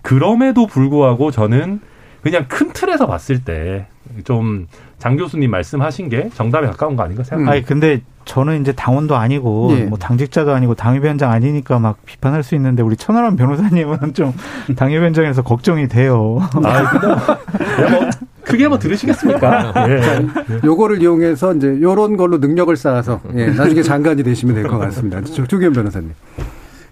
[0.01, 1.79] 그럼에도 불구하고 저는
[2.21, 3.87] 그냥 큰 틀에서 봤을 때
[4.23, 7.51] 좀 장 교수님 말씀하신 게 정답에 가까운 거 아닌가 생각합니다.
[7.51, 9.83] 아니 근데 저는 이제 당원도 아니고 예.
[9.83, 14.33] 뭐 당직자도 아니고 당협위원장 아니니까 막 비판할 수 있는데 우리 천하람 변호사님은 좀
[14.77, 16.39] 당협위원장에서 걱정이 돼요.
[16.63, 17.07] 아, 근데
[17.91, 18.09] 뭐
[18.45, 19.73] 크게 뭐 들으시겠습니까?
[19.89, 20.59] 예.
[20.63, 25.21] 요거를 이용해서 이제 요런 걸로 능력을 쌓아서 예, 나중에 장관이 되시면 될 것 같습니다.
[25.23, 26.11] 조- 조기현 변호사님.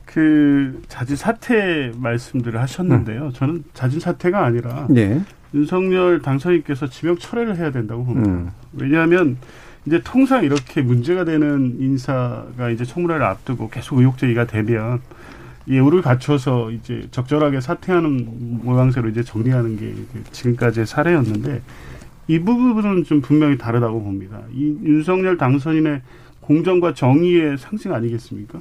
[0.06, 3.32] 그 자진 사퇴 말씀들을 하셨는데요.
[3.34, 5.22] 저는 자진 사퇴가 아니라 예.
[5.54, 8.30] 윤석열 당선인께서 지명 철회를 해야 된다고 봅니다.
[8.30, 8.50] 음.
[8.74, 9.38] 왜냐하면
[9.86, 15.00] 이제 통상 이렇게 문제가 되는 인사가 이제 청문회를 앞두고 계속 의혹 제기가 되면
[15.68, 19.94] 예우를 갖춰서 이제 적절하게 사퇴하는 모양새로 이제 정리하는 게
[20.32, 21.62] 지금까지의 사례였는데
[22.28, 24.42] 이 부분은 좀 분명히 다르다고 봅니다.
[24.54, 26.02] 이 윤석열 당선인의
[26.42, 28.60] 공정과 정의의 상징 아니겠습니까?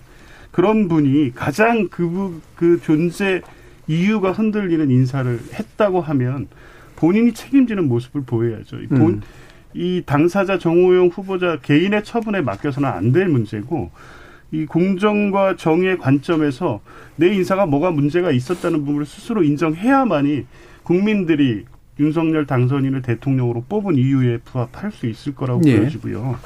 [0.52, 3.40] 그런 분이 가장 그, 부- 그 존재
[3.88, 6.46] 이유가 흔들리는 인사를 했다고 하면
[6.96, 8.80] 본인이 책임지는 모습을 보여야죠.
[8.80, 9.22] 이 본, 음.
[9.74, 13.90] 이 당사자 정호영 후보자 개인의 처분에 맡겨서는 안 될 문제고
[14.52, 16.80] 이 공정과 정의의 관점에서
[17.16, 20.44] 내 인사가 뭐가 문제가 있었다는 부분을 스스로 인정해야만이
[20.82, 21.64] 국민들이
[21.98, 25.78] 윤석열 당선인을 대통령으로 뽑은 이유에 부합할 수 있을 거라고 예.
[25.78, 26.36] 보여지고요.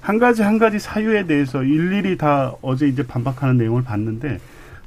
[0.00, 4.38] 한 가지 한 가지 사유에 대해서 일일이 다 어제 이제 반박하는 내용을 봤는데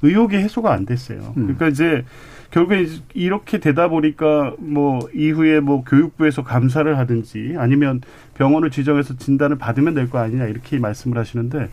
[0.04, 1.34] 의혹이 해소가 안 됐어요.
[1.38, 1.44] 음.
[1.44, 2.04] 그러니까 이제
[2.52, 2.86] 결국에
[3.16, 8.02] 이렇게 되다 보니까 뭐 이후에 뭐 교육부에서 감사를 하든지 아니면
[8.36, 11.70] 병원을 지정해서 진단을 받으면 될 거 아니냐 이렇게 말씀을 하시는데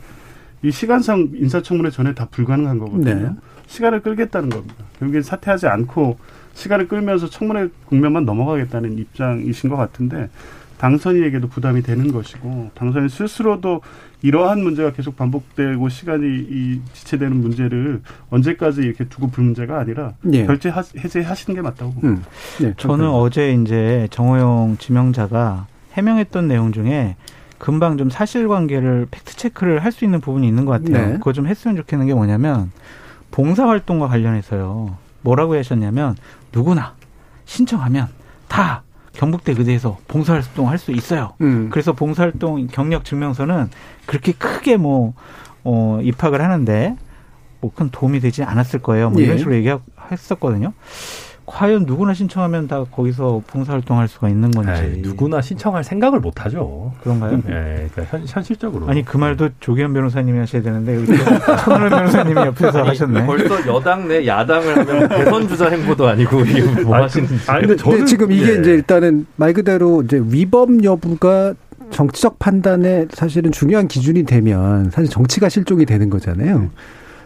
[0.62, 3.14] 이 시간상 인사청문회 전에 다 불가능한 거거든요.
[3.14, 3.30] 네.
[3.66, 4.84] 시간을 끌겠다는 겁니다.
[4.98, 6.18] 결국엔 사퇴하지 않고
[6.54, 10.28] 시간을 끌면서 청문회 국면만 넘어가겠다는 입장이신 것 같은데
[10.78, 13.82] 당선인에게도 부담이 되는 것이고 당선인 스스로도
[14.22, 20.46] 이러한 문제가 계속 반복되고 시간이 이 지체되는 문제를 언제까지 이렇게 두고 볼 문제가 아니라 예.
[20.46, 22.22] 결제 해제하시는 게 맞다고 봅니다.
[22.60, 22.64] 음.
[22.64, 22.74] 예.
[22.76, 27.16] 저는 어제 이제 정호영 지명자가 해명했던 내용 중에
[27.58, 31.06] 금방 좀 사실관계를 팩트 체크를 할 수 있는 부분이 있는 것 같아요.
[31.08, 31.12] 네.
[31.14, 32.70] 그거 좀 했으면 좋겠는 게 뭐냐면
[33.30, 34.96] 봉사 활동과 관련해서요.
[35.22, 36.16] 뭐라고 하셨냐면
[36.52, 36.94] 누구나
[37.46, 38.08] 신청하면
[38.48, 41.32] 다 경북대 의대에서 봉사활동 할 수 있어요.
[41.40, 41.68] 음.
[41.70, 43.70] 그래서 봉사활동 경력 증명서는
[44.06, 45.14] 그렇게 크게 뭐,
[45.64, 46.96] 어, 입학을 하는데
[47.60, 49.10] 뭐 큰 도움이 되지 않았을 거예요.
[49.10, 49.38] 뭐 이런 예.
[49.38, 50.72] 식으로 얘기했었거든요.
[51.50, 54.70] 과연 누구나 신청하면 다 거기서 봉사활동할 수가 있는 건지.
[54.72, 56.92] 에이, 누구나 신청할 생각을 못 하죠.
[57.02, 57.42] 그런가요?
[57.48, 58.88] 예, 그러니까 현, 현실적으로.
[58.88, 61.06] 아니 그 말도 조기현 변호사님이 하셔야 되는데 여기
[61.64, 63.26] 천하람 변호사님이 옆에서 하셨네.
[63.26, 67.76] 벌써 여당 내 야당을 하면 대선 주자 행보도 아니고 이게 뭐 아니, 하시는 아니, 근데
[67.76, 68.60] 저는 근데 지금 이게 예.
[68.60, 71.54] 이제 일단은 말 그대로 이제 위법 여부가
[71.90, 76.70] 정치적 판단에 사실은 중요한 기준이 되면 사실 정치가 실종이 되는 거잖아요.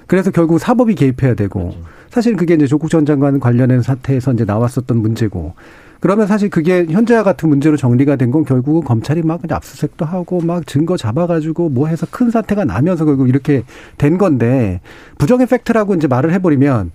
[0.06, 1.74] 그래서 결국 사법이 개입해야 되고
[2.14, 5.54] 사실 그게 이제 조국 전 장관 관련된 사태에서 이제 나왔었던 문제고
[6.00, 10.40] 그러면 사실 그게 현재와 같은 문제로 정리가 된 건 결국은 검찰이 막 그냥 압수수색도 하고
[10.40, 13.62] 막 증거 잡아가지고 뭐 해서 큰 사태가 나면서 결국 이렇게
[13.98, 14.80] 된 건데
[15.18, 16.92] 부정의 팩트라고 이제 말을 해버리면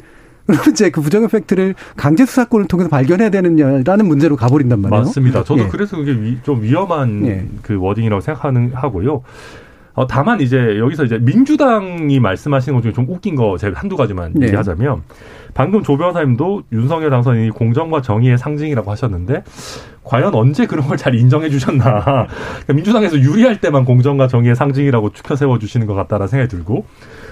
[0.71, 5.01] 이제 그 부정의 팩트를 강제 수사권을 통해서 발견해야 되느냐라는 문제로 가버린단 말이에요.
[5.03, 5.43] 맞습니다.
[5.43, 5.67] 저도 예.
[5.67, 7.45] 그래서 그게 위- 좀 위험한 예.
[7.61, 9.21] 그 워딩이라고 생각하는 하고요.
[9.99, 14.31] 어, 다만 이제 여기서 이제 민주당이 말씀하시는 것 중에 좀 웃긴 거 제가 한두 가지만
[14.33, 14.45] 네.
[14.45, 15.01] 얘기하자면
[15.53, 19.43] 방금 조 변호사님도 윤석열 당선인이 공정과 정의의 상징이라고 하셨는데
[20.05, 21.83] 과연 언제 그런 걸 잘 인정해 주셨나.
[22.63, 26.85] 그러니까 민주당에서 유리할 때만 공정과 정의의 상징이라고 추켜 세워 주시는 것 같다라는 생각이 들고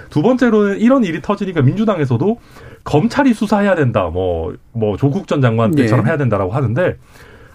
[0.10, 2.38] 두 번째로는 이런 일이 터지니까 민주당에서도
[2.84, 4.10] 검찰이 수사해야 된다.
[4.12, 6.10] 뭐, 뭐 조국 전 장관 때처럼 네.
[6.12, 6.98] 해야 된다라고 하는데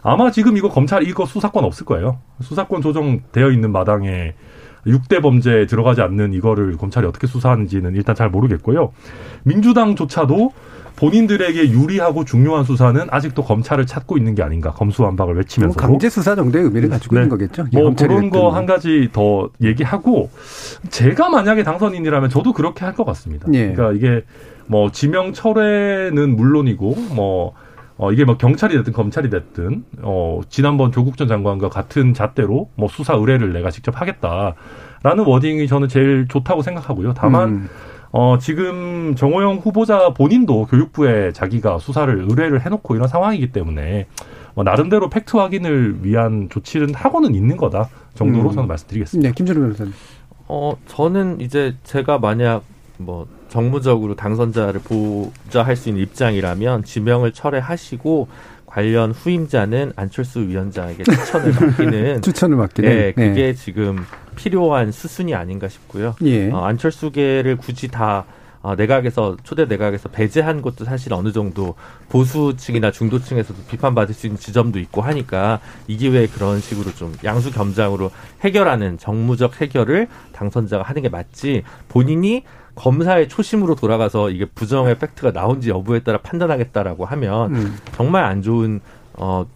[0.00, 2.18] 아마 지금 이거 검찰 이거 수사권 없을 거예요.
[2.40, 4.32] 수사권 조정되어 있는 마당에
[4.86, 8.92] 6대 범죄에 들어가지 않는 이거를 검찰이 어떻게 수사하는지는 일단 잘 모르겠고요.
[9.44, 10.52] 민주당조차도
[10.96, 14.70] 본인들에게 유리하고 중요한 수사는 아직도 검찰을 찾고 있는 게 아닌가.
[14.72, 15.78] 검수완박을 뭐 외치면서.
[15.80, 17.22] 강제 수사 정도의 의미를 가지고 네.
[17.22, 17.64] 있는 거겠죠.
[17.72, 20.30] 뭐 그런 거 한 가지 더 얘기하고
[20.90, 23.48] 제가 만약에 당선인이라면 저도 그렇게 할 것 같습니다.
[23.54, 23.72] 예.
[23.72, 24.22] 그러니까 이게
[24.66, 27.54] 뭐 지명 철회는 물론이고 뭐
[28.02, 32.88] 어, 이게 뭐 경찰이 됐든 검찰이 됐든 어, 지난번 조국 전 장관과 같은 잣대로 뭐
[32.88, 37.14] 수사 의뢰를 내가 직접 하겠다라는 워딩이 저는 제일 좋다고 생각하고요.
[37.14, 37.68] 다만 음.
[38.10, 44.08] 어, 지금 정호영 후보자 본인도 교육부에 자기가 수사를 의뢰를 해놓고 이런 상황이기 때문에
[44.56, 48.54] 뭐 나름대로 팩트 확인을 위한 조치는 하고는 있는 거다 정도로 음.
[48.54, 49.28] 저는 말씀드리겠습니다.
[49.28, 49.92] 네, 김준호 변호사님.
[50.48, 52.64] 어, 저는 이제 제가 만약
[52.98, 58.28] 뭐 정무적으로 당선자를 보좌할 수 있는 입장이라면 지명을 철회하시고
[58.64, 62.88] 관련 후임자는 안철수 위원장에게 추천을 맡기는 추천을 맡기는.
[62.88, 66.14] 네, 그게 지금 필요한 수순이 아닌가 싶고요.
[66.22, 66.50] 예.
[66.50, 68.24] 어, 안철수계를 굳이 다
[68.62, 71.74] 어, 내각에서 초대 내각에서 배제한 것도 사실 어느 정도
[72.08, 78.10] 보수층이나 중도층에서도 비판받을 수 있는 지점도 있고 하니까 이 기회에 그런 식으로 좀 양수 겸장으로
[78.40, 85.70] 해결하는 정무적 해결을 당선자가 하는 게 맞지 본인이 검사의 초심으로 돌아가서 이게 부정의 팩트가 나온지
[85.70, 87.76] 여부에 따라 판단하겠다라고 하면 음.
[87.94, 88.80] 정말 안 좋은
[89.14, 89.46] 어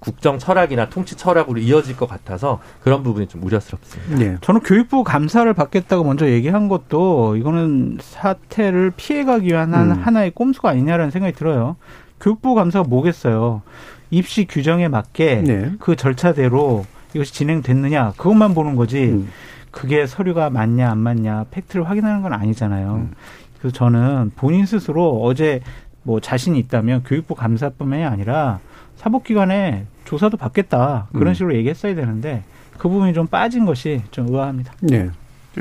[0.00, 4.20] 국정 철학이나 통치 철학으로 이어질 것 같아서 그런 부분이 좀 우려스럽습니다.
[4.24, 4.36] 예.
[4.42, 9.96] 저는 교육부 감사를 받겠다고 먼저 얘기한 것도 이거는 사태를 피해가기 위한 한- 음.
[10.00, 11.74] 하나의 꼼수가 아니냐라는 생각이 들어요.
[12.20, 13.62] 교육부 감사가 뭐겠어요?
[14.10, 15.72] 입시 규정에 맞게 네.
[15.80, 19.28] 그 절차대로 이것이 진행됐느냐 그것만 보는 거지 음.
[19.70, 22.94] 그게 서류가 맞냐 안 맞냐 팩트를 확인하는 건 아니잖아요.
[22.94, 23.10] 음.
[23.58, 25.60] 그래서 저는 본인 스스로 어제
[26.02, 28.60] 뭐 자신이 있다면 교육부 감사뿐만이 아니라
[28.96, 31.34] 사법기관에 조사도 받겠다 그런 음.
[31.34, 32.44] 식으로 얘기했어야 되는데
[32.78, 34.72] 그 부분이 좀 빠진 것이 좀 의아합니다.
[34.92, 35.10] 예.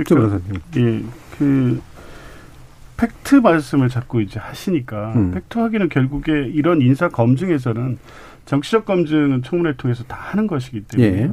[0.06, 0.62] 조 그러니까 변호사님.
[0.78, 1.04] 예,
[1.38, 1.82] 그
[2.98, 5.32] 팩트 말씀을 자꾸 이제 하시니까 음.
[5.32, 7.98] 팩트 확인은 결국에 이런 인사 검증에서는
[8.46, 11.32] 정치적 검증은 청문회를 통해서 다 하는 것이기 때문에 예.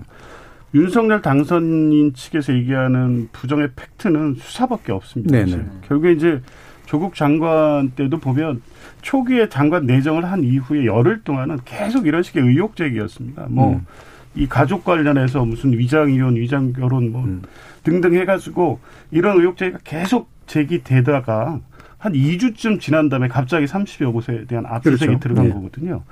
[0.74, 5.38] 윤석열 당선인 측에서 얘기하는 부정의 팩트는 수사밖에 없습니다.
[5.86, 6.42] 결국에 이제
[6.86, 8.60] 조국 장관 때도 보면
[9.00, 13.46] 초기에 장관 내정을 한 이후에 열흘 동안은 계속 이런 식의 의혹 제기였습니다.
[13.48, 13.86] 뭐 음.
[14.34, 17.42] 이 가족 관련해서 무슨 위장 이혼, 위장 결혼 뭐 음.
[17.84, 18.80] 등등 해가지고
[19.12, 21.60] 이런 의혹 제기가 계속 제기되다가
[21.98, 25.20] 한 2주쯤 지난 다음에 갑자기 30여 곳에 대한 압수수색이 그렇죠.
[25.20, 25.54] 들어간 네.
[25.54, 26.02] 거거든요.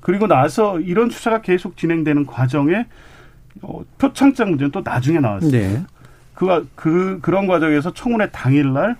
[0.00, 2.86] 그리고 나서 이런 수사가 계속 진행되는 과정에
[3.62, 5.50] 어, 표창장 문제는 또 나중에 나왔어요.
[5.50, 5.82] 네.
[6.34, 8.96] 그, 그, 그런 과정에서 청문회 당일날,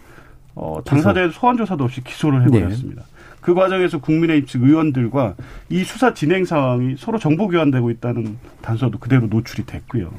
[0.55, 3.05] 어, 당사자의 소환 조사도 없이 기소를 해버렸습니다.
[3.41, 5.35] 그 과정에서 국민의힘 측 의원들과
[5.71, 10.13] 이 수사 진행 상황이 서로 정보 교환되고 있다는 단서도 그대로 노출이 됐고요.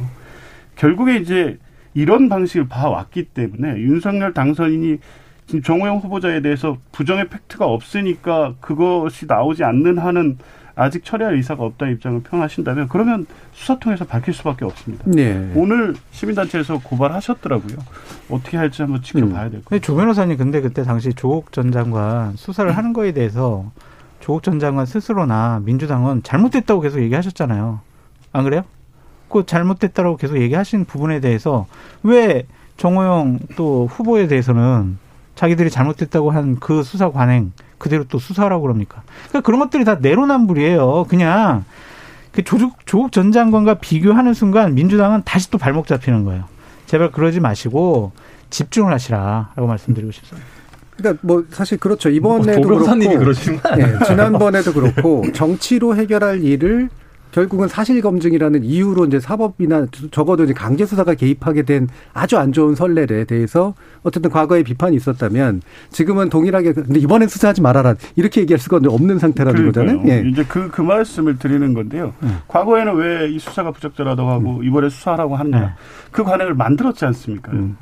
[0.76, 1.60] 결국에 이제
[1.94, 4.98] 이런 방식을 봐왔기 때문에 윤석열 당선인이
[5.46, 10.38] 지금 정호영 후보자에 대해서 부정의 팩트가 없으니까 그것이 나오지 않는 한은
[10.82, 15.04] 아직 처리할 의사가 없다 입장을 표현하신다면 그러면 수사 통해서 밝힐 수밖에 없습니다.
[15.06, 15.52] 네.
[15.56, 17.78] 오늘 시민단체에서 고발하셨더라고요.
[18.32, 22.76] 어떻게 할지 한번 지켜봐야 될것 근데 조 변호사님 근데 그때 당시 조국 전 장관 수사를
[22.76, 23.72] 하는 거에 대해서
[24.22, 27.80] 조국 전 장관 스스로나 민주당은 잘못됐다고 계속 얘기하셨잖아요.
[28.34, 28.64] 안 그래요?
[29.30, 31.68] 그 잘못됐다고 계속 얘기하신 부분에 대해서
[32.02, 34.98] 왜 정호영 또 후보에 대해서는
[35.36, 39.02] 자기들이 잘못됐다고 한 그 수사 관행 그대로 또 수사하라고 그럽니까?
[39.30, 41.08] 그러니까 그런 것들이 다 내로남불이에요.
[41.10, 41.66] 그냥
[42.32, 46.44] 그 조국, 조국 전 장관과 비교하는 순간 민주당은 다시 또 발목 잡히는 거예요.
[46.86, 48.12] 제발 그러지 마시고
[48.52, 50.48] 집중을 하시라라고 말씀드리고 싶습니다.
[50.96, 52.10] 그러니까 뭐 사실 그렇죠.
[52.10, 56.90] 뭐 이번에도 조 변호사님이 그렇고 그러시는 거 예, 지난번에도 그렇고 정치로 해결할 일을
[57.32, 62.76] 결국은 사실 검증이라는 이유로 이제 사법이나 적어도 이제 강제 수사가 개입하게 된 아주 안 좋은
[62.76, 68.80] 선례에 대해서 어쨌든 과거에 비판이 있었다면 지금은 동일하게 근데 이번엔 수사하지 말아라 이렇게 얘기할 수가
[68.86, 70.02] 없는 상태라는 거잖아요.
[70.02, 70.26] 그러니까요.
[70.26, 70.30] 예.
[70.30, 72.14] 이제 그, 그 말씀을 드리는 건데요.
[72.48, 75.60] 과거에는 왜 이 수사가 부적절하다고 하고 이번에 수사하라고 하느냐.
[75.60, 75.68] 네.
[76.12, 77.52] 그 관행을 만들었지 않습니까?
[77.54, 77.78] 음.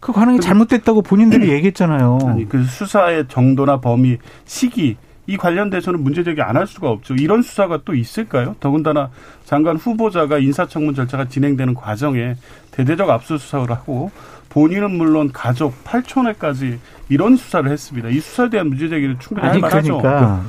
[0.00, 2.18] 그 관행이 잘못됐다고 본인들이 얘기했잖아요.
[2.24, 4.96] 아니, 그 수사의 정도나 범위, 시기,
[5.32, 7.14] 이 관련돼서는 문제 제기 안 할 수가 없죠.
[7.14, 8.54] 이런 수사가 또 있을까요?
[8.60, 9.08] 더군다나
[9.46, 12.34] 장관 후보자가 인사청문 절차가 진행되는 과정에
[12.72, 14.10] 대대적 압수수색을 하고
[14.50, 16.76] 본인은 물론 가족 8촌에까지
[17.08, 18.10] 이런 수사를 했습니다.
[18.10, 19.98] 이 수사에 대한 문제 제기를 충분히 할 만하죠.
[20.02, 20.42] 그러니까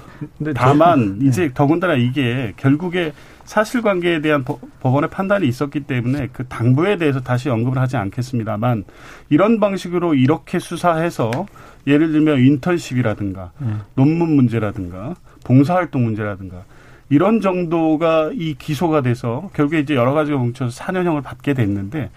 [0.53, 3.13] 다만 이제 더군다나 이게 결국에
[3.45, 8.85] 사실관계에 대한 법- 법원의 판단이 있었기 때문에 그 당부에 대해서 다시 언급을 하지 않겠습니다만
[9.29, 11.31] 이런 방식으로 이렇게 수사해서
[11.85, 13.51] 예를 들면 인턴십이라든가
[13.95, 16.63] 논문 문제라든가 봉사활동 문제라든가
[17.09, 22.09] 이런 정도가 이 기소가 돼서 결국에 이제 여러 가지가 뭉쳐서 4년형을 받게 됐는데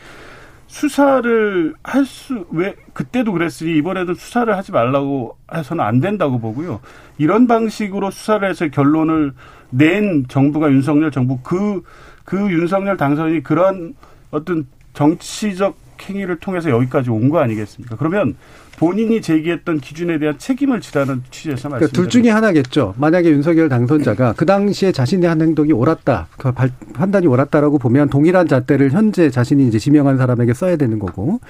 [0.66, 6.80] 수사를 할 수 왜 그때도 그랬으니 이번에도 수사를 하지 말라고 해서는 안 된다고 보고요.
[7.18, 9.32] 이런 방식으로 수사를 해서 결론을
[9.70, 13.94] 낸 정부가 윤석열 정부 그그 윤석열 당선이 그런
[14.30, 17.96] 어떤 정치적 행위를 통해서 여기까지 온 거 아니겠습니까?
[17.96, 18.36] 그러면
[18.78, 21.96] 본인이 제기했던 기준에 대한 책임을 지라는 취지에서 그러니까 말씀드립니다.
[21.96, 22.94] 둘 중에 하나겠죠.
[22.98, 28.46] 만약에 윤석열 당선자가 그 당시에 자신의 한 행동이 옳았다, 그 발- 판단이 옳았다라고 보면 동일한
[28.48, 31.40] 잣대를 현재 자신이 이제 지명한 사람에게 써야 되는 거고,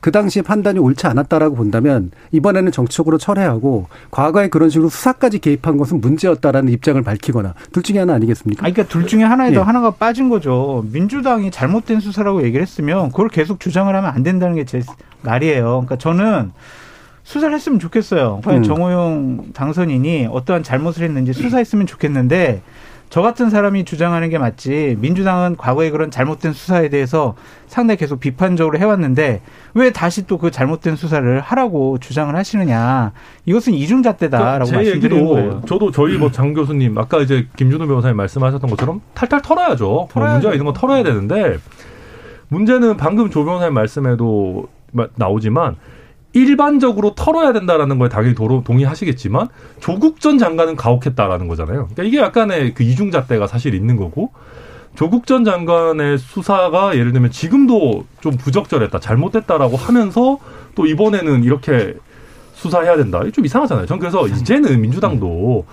[0.00, 6.00] 그 당시에 판단이 옳지 않았다라고 본다면 이번에는 정치적으로 철회하고 과거에 그런 식으로 수사까지 개입한 것은
[6.00, 8.64] 문제였다라는 입장을 밝히거나 둘 중에 하나 아니겠습니까?
[8.64, 9.64] 아니, 그러니까 둘 중에 하나에도 예.
[9.64, 10.84] 하나가 빠진 거죠.
[10.92, 14.82] 민주당이 잘못된 수사라고 얘기를 했으면 그걸 계속 주장을 하면 안 된다는 게 제
[15.22, 15.64] 말이에요.
[15.86, 16.52] 그러니까 저는
[17.26, 18.40] 수사를 했으면 좋겠어요.
[18.44, 18.62] 과연 음.
[18.62, 22.62] 정호영 당선인이 어떠한 잘못을 했는지 수사했으면 좋겠는데
[23.10, 24.96] 저 같은 사람이 주장하는 게 맞지.
[25.00, 27.34] 민주당은 과거에 그런 잘못된 수사에 대해서
[27.66, 29.40] 상당히 계속 비판적으로 해왔는데
[29.74, 33.10] 왜 다시 또 그 잘못된 수사를 하라고 주장을 하시느냐.
[33.44, 35.62] 이것은 이중잣대다라고 제 말씀드리는 얘기도 거예요.
[35.66, 39.84] 저도 저희 뭐 장 교수님 아까 이제 김준호 변호사님 말씀하셨던 것처럼 탈탈 털어야죠.
[39.88, 40.32] 뭐 털어야죠.
[40.34, 41.58] 문제가 있는 건 털어야 되는데
[42.48, 45.74] 문제는 방금 조 변호사님 말씀에도 마- 나오지만
[46.36, 49.48] 일반적으로 털어야 된다라는 거에 당연히 도로 동의하시겠지만
[49.80, 51.88] 조국 전 장관은 가혹했다라는 거잖아요.
[51.88, 54.32] 그러니까 이게 약간의 그 이중잣대가 사실 있는 거고
[54.94, 60.38] 조국 전 장관의 수사가 예를 들면 지금도 좀 부적절했다, 잘못됐다라고 하면서
[60.74, 61.94] 또 이번에는 이렇게
[62.54, 63.22] 수사해야 된다.
[63.32, 63.86] 좀 이상하잖아요.
[63.86, 65.64] 전 그래서 이제는 민주당도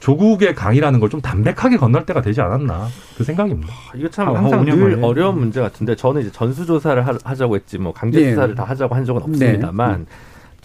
[0.00, 3.72] 조국의 강이라는 걸 좀 담백하게 건널 때가 되지 않았나 그 생각입니다.
[3.96, 5.06] 이거 참 아, 항상 5년 늘 걸려요.
[5.06, 8.30] 어려운 문제 같은데 저는 이제 전수조사를 하- 하자고 했지 뭐 강제 예.
[8.30, 10.06] 수사를 다 하자고 한 적은 없습니다만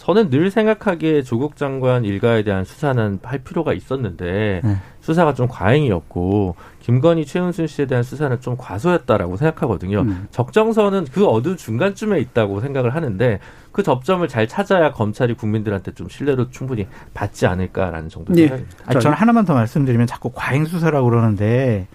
[0.04, 4.76] 저는 늘 생각하기에 조국 장관 일가에 대한 수사는 할 필요가 있었는데 네.
[5.00, 10.00] 수사가 좀 과잉이었고 김건희 최은순 씨에 대한 수사는 좀 과소했다라고 생각하거든요.
[10.00, 10.26] 음.
[10.30, 13.40] 적정선은 그 어느 중간쯤에 있다고 생각을 하는데
[13.72, 18.48] 그 접점을 잘 찾아야 검찰이 국민들한테 좀 신뢰도 충분히 받지 않을까라는 정도 예.
[18.48, 18.76] 생각입니다.
[18.84, 21.86] 아니, 저는 하나만 더 말씀드리면 자꾸 과잉 수사라고 그러는데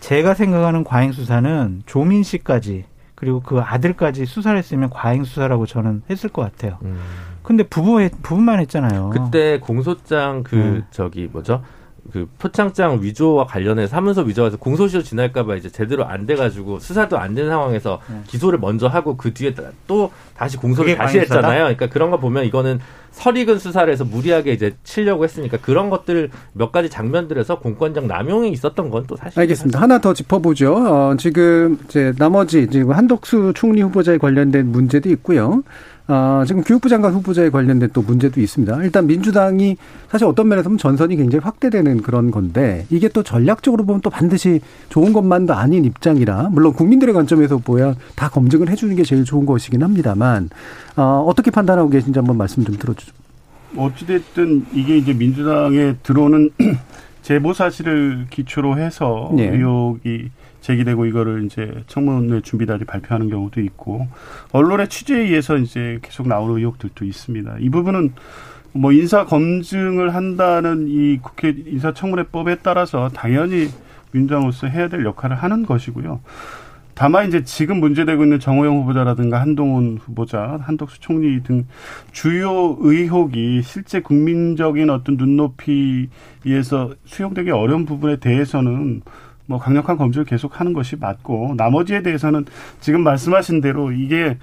[0.00, 6.30] 제가 생각하는 과잉 수사는 조민 씨까지 그리고 그 아들까지 수사를 했으면 과잉 수사라고 저는 했을
[6.30, 6.78] 것 같아요.
[6.82, 6.98] 음.
[7.42, 9.10] 근데 부부 부부만 했잖아요.
[9.10, 10.82] 그때 공소장 그 네.
[10.90, 11.62] 저기 뭐죠?
[12.12, 17.48] 그 표창장 위조와 관련해서 사문서 위조해서 공소시효 지날까봐 이제 제대로 안 돼가지고 수사도 안 된
[17.48, 18.20] 상황에서 네.
[18.26, 19.54] 기소를 먼저 하고 그 뒤에
[19.86, 21.18] 또 다시 공소를 다시?
[21.20, 21.62] 했잖아요.
[21.64, 22.78] 그러니까 그런 거 보면 이거는
[23.12, 28.90] 설익은 수사를 해서 무리하게 이제 치려고 했으니까 그런 것들 몇 가지 장면들에서 공권력 남용이 있었던
[28.90, 29.80] 건 또 사실 알겠습니다.
[29.80, 30.74] 하나 더 짚어보죠.
[30.74, 35.62] 어, 지금 이제 나머지 지금 한덕수 총리 후보자에 관련된 문제도 있고요.
[36.06, 38.82] 어, 지금 교육부 장관 후보자에 관련된 또 문제도 있습니다.
[38.82, 39.76] 일단 민주당이
[40.10, 44.60] 사실 어떤 면에서 보면 전선이 굉장히 확대되는 그런 건데 이게 또 전략적으로 보면 또 반드시
[44.90, 49.82] 좋은 것만도 아닌 입장이라 물론 국민들의 관점에서 보야 다 검증을 해주는 게 제일 좋은 것이긴
[49.82, 50.50] 합니다만
[50.96, 53.12] 어, 어떻게 판단하고 계신지 한번 말씀 좀 들어주죠.
[53.76, 56.50] 어찌됐든 이게 이제 민주당에 들어오는
[57.22, 59.48] 제보 사실을 기초로 해서 네.
[59.48, 60.30] 의혹이
[60.64, 64.08] 제기되고 이거를 이제 청문회 준비단이 발표하는 경우도 있고
[64.52, 67.56] 언론의 취재에 의해서 이제 계속 나오는 의혹들도 있습니다.
[67.60, 68.14] 이 부분은
[68.72, 73.68] 뭐 인사 검증을 한다는 이 국회 인사청문회법에 따라서 당연히
[74.12, 76.20] 민주당으로서 해야 될 역할을 하는 것이고요.
[76.94, 81.66] 다만 이제 지금 문제되고 있는 정호영 후보자라든가 한동훈 후보자, 한덕수 총리 등
[82.12, 89.02] 주요 의혹이 실제 국민적인 어떤 눈높이에서 수용되기 어려운 부분에 대해서는
[89.46, 92.46] 뭐 강력한 검증을 계속하는 것이 맞고 나머지에 대해서는
[92.80, 94.38] 지금 말씀하신 대로 이게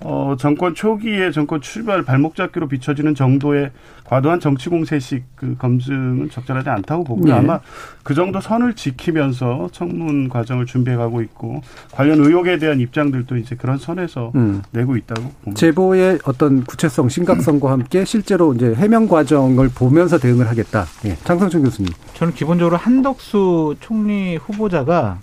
[0.00, 3.70] 어 정권 초기에 정권 출발 발목 잡기로 비춰지는 정도의
[4.04, 7.32] 과도한 정치 공세식 그 검증은 적절하지 않다고 보고요.
[7.32, 7.38] 예.
[7.38, 7.60] 아마
[8.02, 11.62] 그 정도 선을 지키면서 청문 과정을 준비해가고 있고
[11.92, 14.62] 관련 의혹에 대한 입장들도 이제 그런 선에서 음.
[14.72, 15.58] 내고 있다고 봅니다.
[15.58, 20.84] 제보의 어떤 구체성, 심각성과 함께 실제로 이제 해명 과정을 보면서 대응을 하겠다.
[21.04, 21.16] 예.
[21.24, 21.92] 장성준 교수님.
[22.14, 25.20] 저는 기본적으로 한덕수 총리 후보자가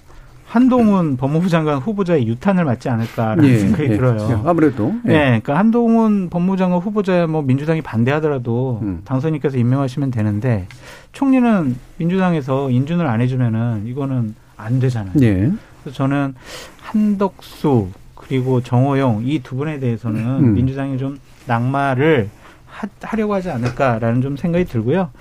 [0.50, 4.28] 한동훈 법무부 장관 후보자의 유탄을 맞지 않을까라는 예, 생각이 예, 들어요.
[4.32, 5.10] 예, 아무래도 예.
[5.12, 9.02] 그러니까 한동훈 법무부 장관 후보자 뭐 민주당이 반대하더라도 음.
[9.06, 10.66] 당선인께서 임명하시면 되는데
[11.12, 15.14] 총리는 민주당에서 인준을 안 해주면은 이거는 안 되잖아요.
[15.22, 15.52] 예.
[15.84, 16.34] 그래서 저는
[16.82, 20.54] 한덕수 그리고 정호영 이 두 분에 대해서는 음.
[20.56, 22.28] 민주당이 좀 낙마를
[22.66, 25.12] 하, 하려고 하지 않을까라는 좀 생각이 들고요.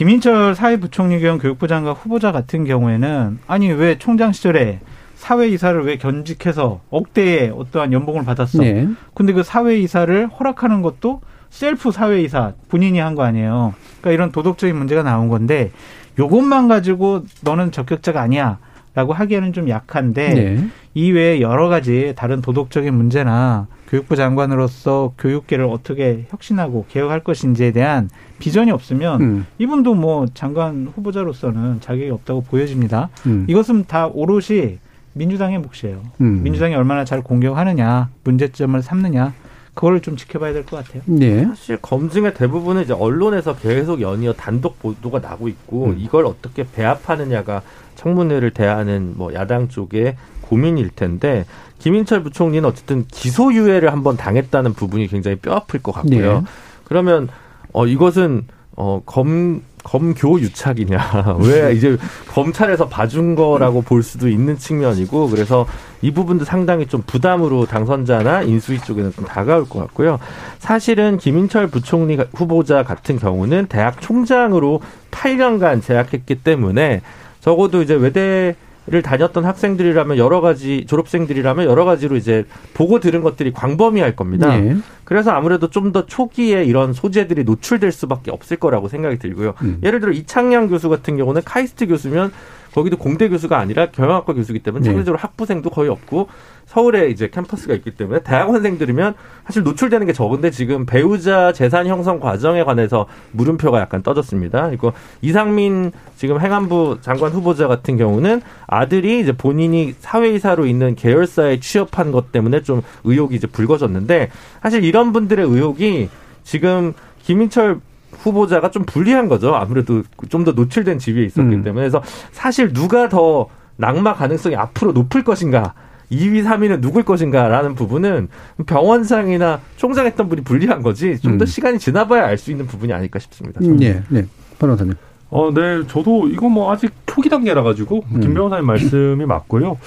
[0.00, 4.80] 김인철 사회부총리 겸 교육부 장관 후보자 같은 경우에는 아니 왜 총장 시절에
[5.16, 8.64] 사회이사를 왜 견직해서 억대의 어떠한 연봉을 받았어?
[8.64, 8.88] 예.
[9.12, 11.20] 근데 그 사회이사를 허락하는 것도
[11.50, 13.74] 셀프 사회이사 본인이 한 거 아니에요.
[14.00, 15.70] 그러니까 이런 도덕적인 문제가 나온 건데
[16.18, 18.56] 요것만 가지고 너는 적격자가 아니야.
[18.94, 20.64] 라고 하기에는 좀 약한데 예.
[20.94, 28.70] 이외에 여러 가지 다른 도덕적인 문제나 교육부 장관으로서 교육계를 어떻게 혁신하고 개혁할 것인지에 대한 비전이
[28.70, 29.46] 없으면 음.
[29.58, 33.08] 이분도 뭐 장관 후보자로서는 자격이 없다고 보여집니다.
[33.26, 33.46] 음.
[33.48, 34.78] 이것은 다 오롯이
[35.14, 36.02] 민주당의 몫이에요.
[36.20, 36.42] 음.
[36.44, 39.34] 민주당이 얼마나 잘 공격하느냐, 문제점을 삼느냐,
[39.74, 41.02] 그거를 좀 지켜봐야 될 것 같아요.
[41.20, 41.44] 예.
[41.46, 45.96] 사실 검증의 대부분은 이제 언론에서 계속 연이어 단독 보도가 나고 있고 음.
[45.98, 47.62] 이걸 어떻게 배합하느냐가
[47.96, 51.44] 청문회를 대하는 뭐 야당 쪽의 고민일 텐데
[51.80, 56.34] 김인철 부총리는 어쨌든 기소유예를 한번 당했다는 부분이 굉장히 뼈아플 것 같고요.
[56.34, 56.44] 네.
[56.84, 57.28] 그러면
[57.72, 61.96] 어 이것은 어검 검교 유착이냐 왜 이제
[62.28, 65.66] 검찰에서 봐준 거라고 볼 수도 있는 측면이고 그래서
[66.02, 70.18] 이 부분도 상당히 좀 부담으로 당선자나 인수위 쪽에는 좀 다가올 것 같고요.
[70.58, 77.00] 사실은 김인철 부총리 후보자 같은 경우는 대학 총장으로 8년간 재학했기 때문에
[77.40, 78.54] 적어도 이제 외대
[78.90, 84.52] 를 다녔던 학생들이라면 여러 가지 졸업생들이라면 여러 가지로 이제 보고 들은 것들이 광범위할 겁니다.
[84.58, 84.76] 예.
[85.04, 89.54] 그래서 아무래도 좀 더 초기에 이런 소재들이 노출될 수밖에 없을 거라고 생각이 들고요.
[89.62, 89.78] 음.
[89.82, 92.32] 예를 들어 이창양 교수 같은 경우는 카이스트 교수면
[92.72, 94.90] 거기도 공대 교수가 아니라 경영학과 교수이기 때문에 네.
[94.90, 96.28] 상대적으로 학부생도 거의 없고
[96.66, 99.14] 서울에 이제 캠퍼스가 있기 때문에 대학원생들이면
[99.44, 104.68] 사실 노출되는 게 적은데 지금 배우자 재산 형성 과정에 관해서 물음표가 약간 떠졌습니다.
[104.68, 112.12] 그리고 이상민 지금 행안부 장관 후보자 같은 경우는 아들이 이제 본인이 사회이사로 있는 계열사에 취업한
[112.12, 114.30] 것 때문에 좀 의혹이 이제 불거졌는데
[114.62, 116.08] 사실 이런 분들의 의혹이
[116.44, 117.80] 지금 김인철
[118.18, 119.54] 후보자가 좀 불리한 거죠.
[119.54, 121.62] 아무래도 좀 더 노출된 지위에 있었기 음.
[121.62, 122.02] 때문에 그래서
[122.32, 123.46] 사실 누가 더
[123.76, 125.74] 낙마 가능성이 앞으로 높을 것인가
[126.10, 128.28] 2위, 3위는 누굴 것인가라는 부분은
[128.66, 131.46] 병원상이나 총장했던 분이 불리한 거지 좀더 음.
[131.46, 133.60] 시간이 지나봐야 알 수 있는 부분이 아닐까 싶습니다.
[133.62, 134.02] 음, 예.
[134.08, 134.24] 네.
[134.58, 134.94] 변호사님.
[135.30, 138.20] 어, 네, 저도 이거 뭐 아직 초기 단계라 가지고 음.
[138.20, 139.78] 김 변호사님 말씀이 맞고요.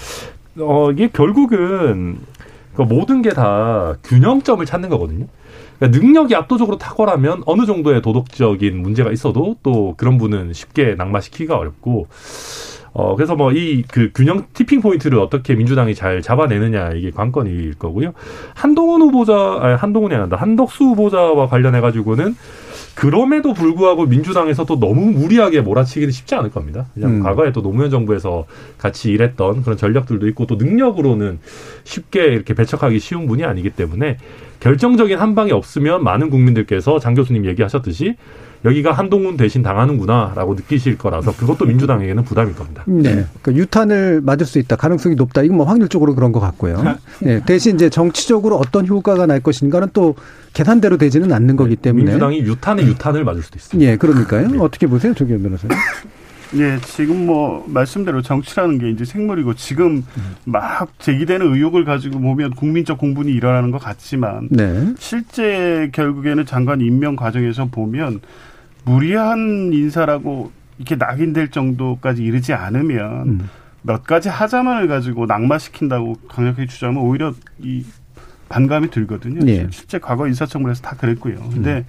[0.59, 2.17] 어, 이게 결국은
[2.75, 5.25] 그 모든 게 다 균형점을 찾는 거거든요.
[5.79, 12.07] 그러니까 능력이 압도적으로 탁월하면 어느 정도의 도덕적인 문제가 있어도 또 그런 분은 쉽게 낙마시키기가 어렵고
[12.95, 18.13] 어 그래서 뭐 이 그 균형 티핑 포인트를 어떻게 민주당이 잘 잡아내느냐 이게 관건일 거고요.
[18.53, 22.35] 한동훈 후보자 아니 한동훈이 아니라 한덕수 후보자와 관련해 가지고는
[22.95, 26.85] 그럼에도 불구하고 민주당에서 또 너무 무리하게 몰아치기는 쉽지 않을 겁니다.
[26.93, 27.23] 그냥 음.
[27.23, 28.45] 과거에 또 노무현 정부에서
[28.77, 31.39] 같이 일했던 그런 전력들도 있고 또 능력으로는
[31.83, 34.17] 쉽게 이렇게 배척하기 쉬운 분이 아니기 때문에
[34.59, 38.15] 결정적인 한 방이 없으면 많은 국민들께서 장 교수님 얘기하셨듯이
[38.65, 42.83] 여기가 한동훈 대신 당하는구나라고 느끼실 거라서 그것도 민주당에게는 부담일 겁니다.
[42.87, 43.25] 네.
[43.41, 44.75] 그 유탄을 맞을 수 있다.
[44.75, 45.41] 가능성이 높다.
[45.43, 46.97] 이건 뭐 확률적으로 그런 것 같고요.
[47.21, 47.41] 네.
[47.45, 50.15] 대신 이제 정치적으로 어떤 효과가 날 것인가는 또
[50.53, 52.05] 계산대로 되지는 않는 거기 때문에.
[52.05, 53.91] 민주당이 유탄에 유탄을 맞을 수도 있습니다.
[53.91, 54.47] 예, 그러니까요.
[54.47, 54.57] 네.
[54.59, 55.77] 어떻게 보세요, 조기현 변호사님?
[56.55, 60.05] 예, 지금 뭐 말씀대로 정치라는 게 이제 생물이고 지금
[60.45, 64.93] 막 제기되는 의혹을 가지고 보면 국민적 공분이 일어나는 것 같지만 네.
[64.99, 68.21] 실제 결국에는 장관 임명 과정에서 보면
[68.85, 73.49] 무리한 인사라고 이렇게 낙인될 정도까지 이르지 않으면 음.
[73.81, 77.85] 몇 가지 하자만을 가지고 낙마시킨다고 강력하게 주장하면 오히려 이
[78.49, 79.45] 반감이 들거든요.
[79.47, 79.67] 예.
[79.71, 81.35] 실제 과거 인사청문회에서 다 그랬고요.
[81.51, 81.85] 근데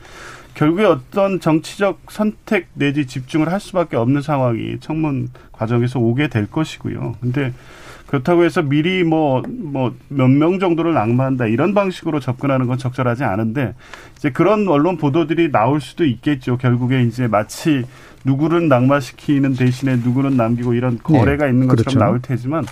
[0.54, 7.16] 결국에 어떤 정치적 선택 내지 집중을 할 수밖에 없는 상황이 청문 과정에서 오게 될 것이고요.
[7.20, 7.52] 근데
[8.14, 13.74] 그렇다고 해서 미리 뭐 뭐 몇 명 정도를 낙마한다 이런 방식으로 접근하는 건 적절하지 않은데
[14.16, 16.56] 이제 그런 언론 보도들이 나올 수도 있겠죠.
[16.58, 17.84] 결국에 이제 마치
[18.24, 21.98] 누구를 낙마시키는 대신에 누구는 남기고 이런 거래가 있는 것처럼 그렇죠.
[21.98, 22.64] 나올 테지만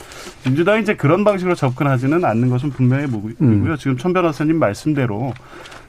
[0.46, 3.34] 민주당이 이제 그런 방식으로 접근하지는 않는 것은 분명해 보이고요.
[3.40, 3.76] 음.
[3.78, 5.34] 지금 천 변호사님 말씀대로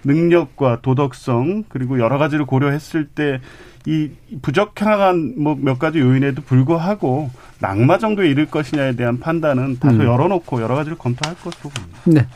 [0.03, 3.39] 능력과 도덕성 그리고 여러 가지를 고려했을 때
[3.85, 4.09] 이
[4.41, 7.29] 부적합한 뭐 몇 가지 요인에도 불구하고
[7.59, 10.05] 낙마 정도에 이를 것이냐에 대한 판단은 다소 음.
[10.05, 11.99] 열어놓고 여러 가지를 검토할 것으로 봅니다.
[12.05, 12.27] 네.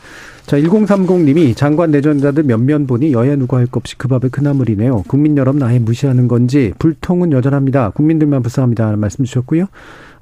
[0.45, 5.03] 자, 1030님이 장관 내전자들 몇몇 보니 여야 누가 할 것 없이 그 밥을 그나물이네요.
[5.07, 7.89] 국민 여러분 아예 무시하는 건지 불통은 여전합니다.
[7.91, 8.84] 국민들만 불쌍합니다.
[8.86, 9.68] 라는 말씀 주셨고요.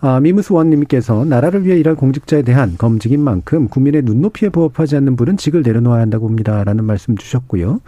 [0.02, 5.38] 아, 미무스 원님께서 나라를 위해 일할 공직자에 대한 검증인 만큼 국민의 눈높이에 부합하지 않는 분은
[5.38, 6.64] 직을 내려놓아야 한다고 봅니다.
[6.64, 7.80] 라는 말씀 주셨고요.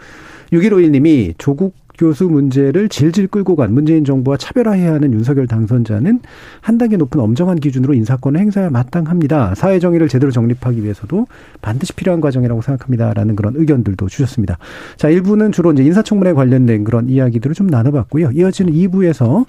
[0.52, 6.20] 6151님이 조국 교수 문제를 질질 끌고 간 문재인 정부와 차별화해야 하는 윤석열 당선자는
[6.60, 9.56] 한 단계 높은 엄정한 기준으로 인사권을 행사해야 마땅합니다.
[9.56, 11.26] 사회 정의를 제대로 정립하기 위해서도
[11.60, 14.58] 반드시 필요한 과정이라고 생각합니다라는 그런 의견들도 주셨습니다.
[14.96, 18.30] 자, 1부는 주로 이제 인사청문회 관련된 그런 이야기들을 좀 나눠봤고요.
[18.30, 19.44] 이어지는 2부에서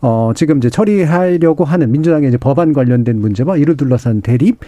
[0.00, 4.58] 어, 지금 이제 처리하려고 하는 민주당의 이제 법안 관련된 문제와 이를 둘러싼 대립,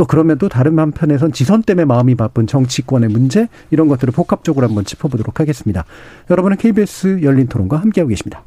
[0.00, 4.86] 또 그러면 또 다른 한편에선 지선 때문에 마음이 바쁜 정치권의 문제, 이런 것들을 복합적으로 한번
[4.86, 5.84] 짚어보도록 하겠습니다.
[6.30, 8.42] 여러분은 KBS 열린 토론과 함께하고 계십니다.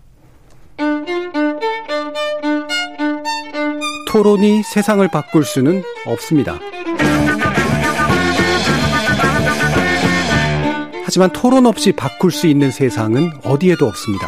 [4.11, 6.57] 토론이 세상을 바꿀 수는 없습니다.
[11.05, 14.27] 하지만 토론 없이 바꿀 수 있는 세상은 어디에도 없습니다.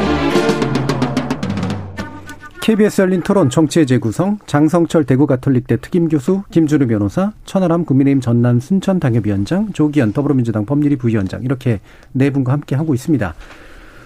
[2.71, 8.61] KBS 열린 토론 정치의 재구성 장성철 대구 가톨릭대 특임 교수 김준우 변호사 천하람 국민의힘 전남
[8.61, 11.81] 순천 당협위원장 조기현 더불어민주당 법률위 부위원장 이렇게
[12.13, 13.33] 네 분과 함께 하고 있습니다.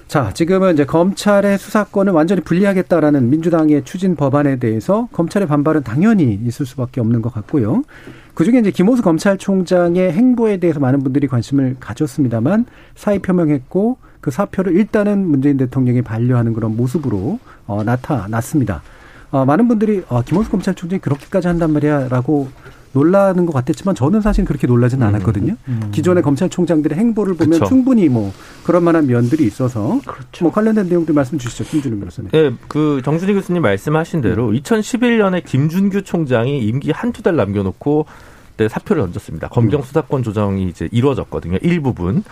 [0.08, 6.66] 자, 지금은 이제 검찰의 수사권을 완전히 분리하겠다라는 민주당의 추진 법안에 대해서 검찰의 반발은 당연히 있을
[6.66, 7.84] 수밖에 없는 것 같고요.
[8.34, 14.76] 그 중에 이제 김호수 검찰총장의 행보에 대해서 많은 분들이 관심을 가졌습니다만 사의 표명했고 그 사표를
[14.76, 17.38] 일단은 문재인 대통령이 반려하는 그런 모습으로
[17.68, 18.82] 어, 나타났습니다.
[19.32, 22.50] 어, 많은 분들이 어, 김호수 검찰총장이 그렇게까지 한단 말이야라고
[22.96, 25.58] 놀라는 것 같았지만 저는 사실 그렇게 놀라지는 않았거든요.
[25.68, 25.92] 음, 음.
[25.92, 27.66] 기존의 검찰총장들의 행보를 보면 그쵸.
[27.66, 28.32] 충분히 뭐
[28.64, 30.46] 그런 만한 면들이 있어서 그렇죠.
[30.46, 32.32] 뭐 관련된 내용들 말씀 주시죠, 김준우 변호사님.
[32.32, 34.54] 네, 그 정준희 교수님 말씀하신 대로 음.
[34.56, 38.06] 2011년에 김준규 총장이 임기 한두 달 남겨놓고
[38.56, 39.50] 때 사표를 던졌습니다.
[39.50, 39.84] 검경 음.
[39.84, 41.58] 수사권 조정이 이제 이루어졌거든요.
[41.62, 42.24] 일부분.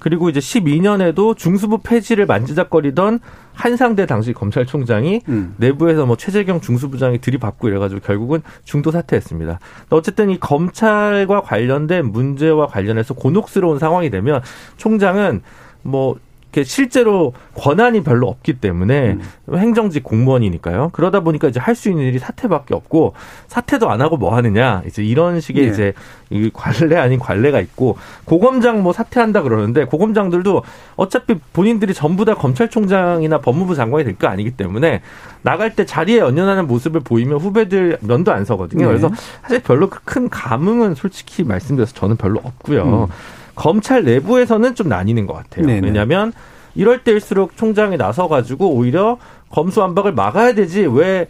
[0.00, 0.02] 음.
[0.02, 3.20] 그리고 이제 12년에도 중수부 폐지를 만지작거리던
[3.52, 5.54] 한상대 당시 검찰총장이 음.
[5.58, 9.60] 내부에서 뭐 최재경 중수부장이 들이받고 이래가지고 결국은 중도 사퇴했습니다.
[9.90, 14.40] 어쨌든 이 검찰과 관련된 문제와 관련해서 곤혹스러운 상황이 되면
[14.78, 15.42] 총장은
[15.82, 16.16] 뭐
[16.64, 19.16] 실제로 권한이 별로 없기 때문에
[19.48, 19.56] 음.
[19.56, 20.90] 행정직 공무원이니까요.
[20.92, 23.14] 그러다 보니까 이제 할 수 있는 일이 사퇴밖에 없고
[23.46, 25.70] 사퇴도 안 하고 뭐 하느냐 이제 이런 식의 네.
[25.72, 25.92] 이제
[26.28, 30.62] 이 관례 아닌 관례가 있고 고검장 뭐 사퇴한다 그러는데 고검장들도
[30.96, 35.00] 어차피 본인들이 전부 다 검찰총장이나 법무부 장관이 될 거 아니기 때문에
[35.42, 38.82] 나갈 때 자리에 연연하는 모습을 보이면 후배들 면도 안 서거든요.
[38.82, 38.88] 네.
[38.88, 39.08] 그래서
[39.42, 43.06] 사실 별로 큰 감흥은 솔직히 말씀드려서 저는 별로 없고요.
[43.08, 43.12] 음.
[43.54, 45.66] 검찰 내부에서는 좀 나뉘는 것 같아요.
[45.66, 45.86] 네네.
[45.86, 46.32] 왜냐하면
[46.74, 49.18] 이럴 때일수록 총장이 나서 가지고 오히려
[49.50, 51.26] 검수완박을 막아야 되지 왜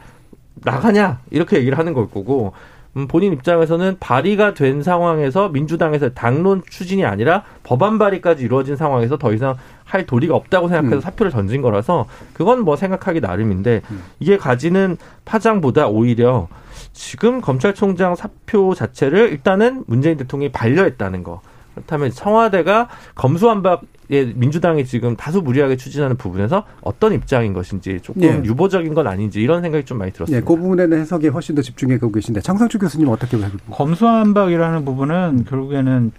[0.62, 2.52] 나가냐 이렇게 얘기를 하는 걸 거고
[2.96, 9.32] 음, 본인 입장에서는 발의가 된 상황에서 민주당에서 당론 추진이 아니라 법안 발의까지 이루어진 상황에서 더
[9.32, 11.00] 이상 할 도리가 없다고 생각해서 음.
[11.00, 14.02] 사표를 던진 거라서 그건 뭐 생각하기 나름인데 음.
[14.18, 16.48] 이게 가지는 파장보다 오히려
[16.92, 21.40] 지금 검찰총장 사표 자체를 일단은 문재인 대통령이 반려했다는 거
[21.80, 28.42] 그렇다면 청와대가 검수완박 예, 민주당이 지금 다소 무리하게 추진하는 부분에서 어떤 입장인 것인지 조금 네.
[28.44, 30.40] 유보적인 건 아닌지 이런 생각이 좀 많이 들었습니다.
[30.40, 33.52] 네, 그 부분에는 해석에 훨씬 더 집중해 가고 계신데 장상주 교수님 어떻게 보세요?
[33.70, 36.10] 검수완박이라는 부분은 결국에는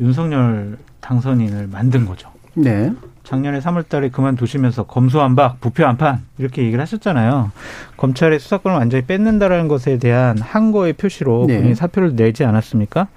[0.00, 2.33] 윤석열 당선인을 만든 거죠.
[2.54, 2.92] 네.
[3.24, 7.52] 작년에 3월 달에 그만두시면서 검수완박, 부표안판 이렇게 얘기를 하셨잖아요.
[7.96, 11.56] 검찰의 수사권을 완전히 뺏는다라는 것에 대한 항거의 표시로 네.
[11.56, 13.08] 본인이 사표를 내지 않았습니까?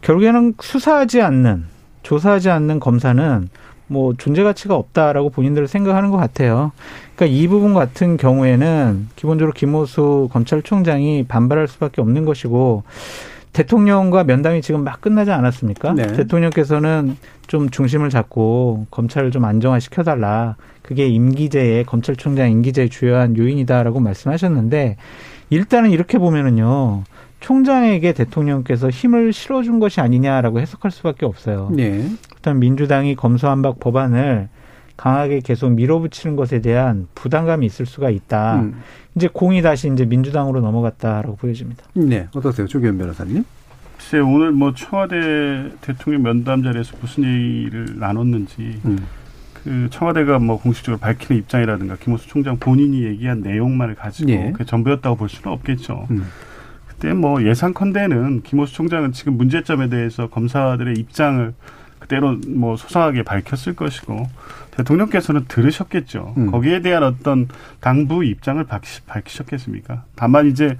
[0.00, 1.66] 결국에는 수사하지 않는,
[2.02, 3.48] 조사하지 않는 검사는
[3.86, 6.72] 뭐 존재 가치가 없다라고 본인들 생각하는 것 같아요.
[7.14, 12.82] 그러니까 이 부분 같은 경우에는 기본적으로 김호수 검찰총장이 반발할 수밖에 없는 것이고
[13.52, 15.92] 대통령과 면담이 지금 막 끝나지 않았습니까?
[15.92, 16.12] 네.
[16.12, 17.16] 대통령께서는
[17.46, 20.56] 좀 중심을 잡고 검찰을 좀 안정화 시켜달라.
[20.82, 24.96] 그게 임기제의 검찰총장 임기제의 주요한 요인이다라고 말씀하셨는데
[25.50, 27.04] 일단은 이렇게 보면은요.
[27.40, 31.70] 총장에게 대통령께서 힘을 실어준 것이 아니냐라고 해석할 수밖에 없어요.
[31.72, 32.08] 네.
[32.36, 34.48] 일단 민주당이 검수한박 법안을
[34.96, 38.60] 강하게 계속 밀어붙이는 것에 대한 부담감이 있을 수가 있다.
[38.60, 38.80] 음.
[39.14, 41.84] 이제 공이 다시 이제 민주당으로 넘어갔다라고 보여집니다.
[41.94, 43.44] 네, 어떠세요, 조기현 변호사님?
[44.04, 48.98] 글쎄 오늘 뭐 청와대 대통령 면담 자리에서 무슨 얘기를 나눴는지 음.
[49.54, 54.52] 그 청와대가 뭐 공식적으로 밝히는 입장이라든가 김호수 총장 본인이 얘기한 내용만을 가지고 예.
[54.54, 56.06] 그 전부였다고 볼 수는 없겠죠.
[56.10, 56.26] 음.
[56.86, 61.54] 그때 뭐 예상컨대는 김호수 총장은 지금 문제점에 대해서 검사들의 입장을
[61.98, 64.28] 그대로 뭐 소상하게 밝혔을 것이고
[64.72, 66.34] 대통령께서는 들으셨겠죠.
[66.36, 66.50] 음.
[66.50, 67.48] 거기에 대한 어떤
[67.80, 70.04] 당부 입장을 밝히, 밝히셨겠습니까?
[70.14, 70.76] 다만 이제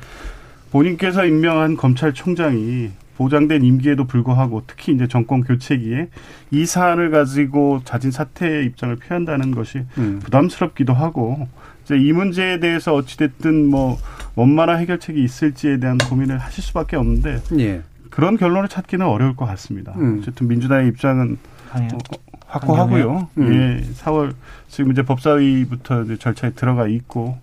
[0.70, 6.08] 본인께서 임명한 검찰총장이 보장된 임기에도 불구하고 특히 이제 정권 교체기에
[6.50, 10.20] 이 사안을 가지고 자진 사퇴의 입장을 표한다는 것이 음.
[10.22, 11.48] 부담스럽기도 하고
[11.84, 13.98] 이제 이 문제에 대해서 어찌됐든 뭐
[14.34, 17.82] 원만한 해결책이 있을지에 대한 고민을 하실 수밖에 없는데 예.
[18.10, 19.92] 그런 결론을 찾기는 어려울 것 같습니다.
[19.96, 20.18] 음.
[20.20, 21.38] 어쨌든 민주당의 입장은
[21.72, 21.90] 아니요.
[21.94, 21.98] 어,
[22.46, 23.28] 확고하고요.
[23.38, 23.54] 음.
[23.54, 24.34] 예, 4월
[24.68, 27.36] 지금 이제 법사위부터 이제 절차에 들어가 있고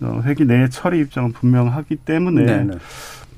[0.00, 2.64] 어, 회기 내 처리 입장은 분명하기 때문에 네.
[2.64, 2.78] 네.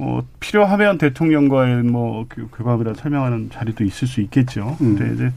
[0.01, 4.78] 뭐 필요하면 대통령과의 뭐 교- 교감이라 설명하는 자리도 있을 수 있겠죠.
[4.80, 4.96] 음.
[4.96, 5.32] 근데 이제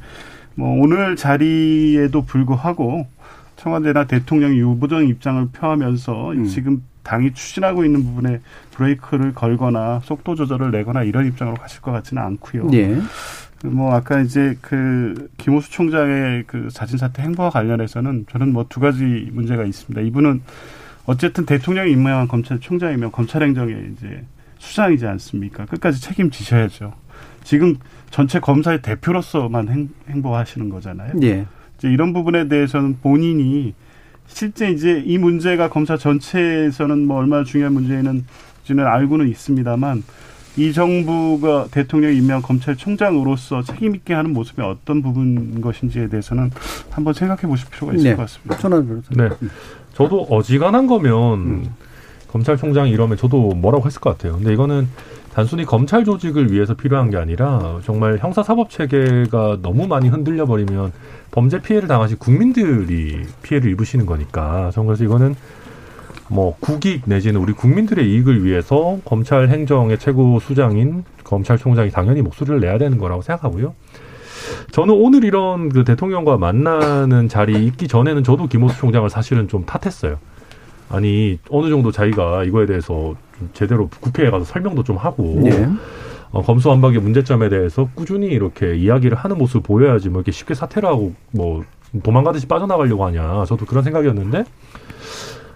[0.56, 3.06] 뭐 오늘 자리에도 불구하고
[3.58, 6.46] 청와대나 대통령이 유보적 입장을 표하면서 음.
[6.46, 8.40] 지금 당이 추진하고 있는 부분에
[8.72, 12.70] 브레이크를 걸거나 속도 조절을 내거나 이런 입장으로 가실 것 같지는 않고요.
[12.72, 12.98] 예.
[13.66, 19.30] 뭐 아까 이제 그 김호수 총장의 그 자진 사퇴 행보와 관련해서는 저는 뭐 두 가지
[19.34, 20.00] 문제가 있습니다.
[20.08, 20.42] 이분은
[21.06, 24.24] 어쨌든 대통령이 임명한 검찰총장이면 검찰행정의 이제
[24.64, 25.66] 수장이지 않습니까?
[25.66, 26.94] 끝까지 책임지셔야죠.
[27.44, 27.76] 지금
[28.10, 31.14] 전체 검사의 대표로서만 행, 행보하시는 거잖아요.
[31.22, 31.46] 예.
[31.78, 33.74] 이제 이런 부분에 대해서는 본인이
[34.26, 40.04] 실제 이제 이 문제가 검사 전체에서는 뭐 얼마나 중요한 문제는지는 알고는 있습니다만
[40.56, 46.52] 이 정부가 대통령 임명 검찰총장으로서 책임 있게 하는 모습이 어떤 부분인 것인지에 대해서는
[46.90, 48.16] 한번 생각해 보실 필요가 있을 네.
[48.16, 48.58] 것 같습니다.
[48.58, 49.04] 천안.
[49.12, 49.30] 네.
[49.94, 51.70] 저도 어지간한 거면 음.
[52.34, 54.38] 검찰총장이 이러면 저도 뭐라고 했을 것 같아요.
[54.38, 54.88] 근데 이거는
[55.36, 60.92] 단순히 검찰 조직을 위해서 필요한 게 아니라 정말 형사사법 체계가 너무 많이 흔들려 버리면
[61.30, 64.72] 범죄 피해를 당하신 국민들이 피해를 입으시는 거니까.
[64.74, 65.36] 저는 그래서 이거는
[66.28, 72.80] 뭐 국익 내지는 우리 국민들의 이익을 위해서 검찰 행정의 최고 수장인 검찰총장이 당연히 목소리를 내야
[72.80, 73.76] 되는 거라고 생각하고요.
[74.72, 80.18] 저는 오늘 이런 그 대통령과 만나는 자리 있기 전에는 저도 김호수 총장을 사실은 좀 탓했어요.
[80.90, 85.68] 아니 어느 정도 자기가 이거에 대해서 좀 제대로 국회에 가서 설명도 좀 하고 예.
[86.32, 91.14] 어, 검수완박의 문제점에 대해서 꾸준히 이렇게 이야기를 하는 모습을 보여야지 뭐 이렇게 쉽게 사퇴를 하고
[91.32, 91.64] 뭐
[92.04, 94.44] 도망가듯이 빠져나가려고 하냐 저도 그런 생각이었는데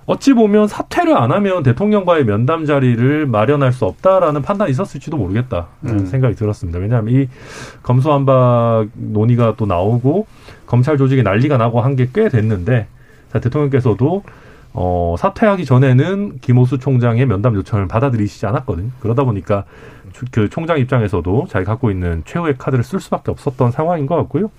[0.06, 6.06] 어찌 보면 사퇴를 안 하면 대통령과의 면담 자리를 마련할 수 없다라는 판단이 있었을지도 모르겠다 음.
[6.06, 6.80] 생각이 들었습니다.
[6.80, 7.28] 왜냐하면 이
[7.84, 10.28] 검수완박 논의가 또 나오고
[10.66, 12.88] 검찰 조직이 난리가 나고 한 게 꽤 됐는데
[13.34, 14.24] 자, 대통령께서도
[14.80, 18.92] 어, 사퇴하기 전에는 김호수 총장의 면담 요청을 받아들이시지 않았거든요.
[19.00, 19.64] 그러다 보니까
[20.14, 24.52] 주- 그 총장 입장에서도 자기 갖고 있는 최후의 카드를 쓸 수밖에 없었던 상황인 것 같고요.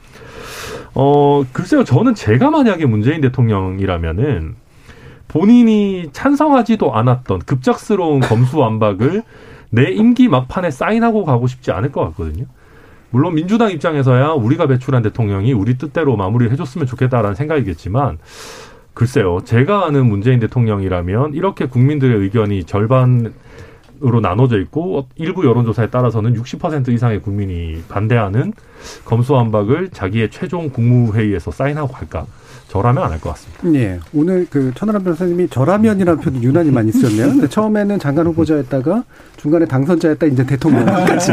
[0.94, 4.56] 어, 글쎄요, 저는 제가 만약에 문재인 대통령이라면은
[5.28, 9.22] 본인이 찬성하지도 않았던 급작스러운 검수완박을
[9.70, 12.46] 내 임기 막판에 사인하고 가고 싶지 않을 것 같거든요.
[13.10, 18.18] 물론 민주당 입장에서야 우리가 배출한 대통령이 우리 뜻대로 마무리를 해줬으면 좋겠다라는 생각이겠지만
[18.98, 23.32] 글쎄요, 제가 아는 문재인 대통령이라면 이렇게 국민들의 의견이 절반
[24.00, 28.52] 으로 나눠져 있고 일부 여론조사에 따라서는 60% 이상의 국민이 반대하는
[29.04, 32.24] 검수완박을 자기의 최종 국무회의에서 사인하고 갈까?
[32.68, 33.80] 저라면 안 할 것 같습니다.
[33.80, 33.98] 예.
[34.14, 37.48] 오늘 그 천하람 변호사님이 저라면이라는 표현이 유난히 많이 쓰였네요.
[37.48, 39.04] 처음에는 장관 후보자였다가
[39.38, 41.26] 중간에 당선자였다 이제 대통령까지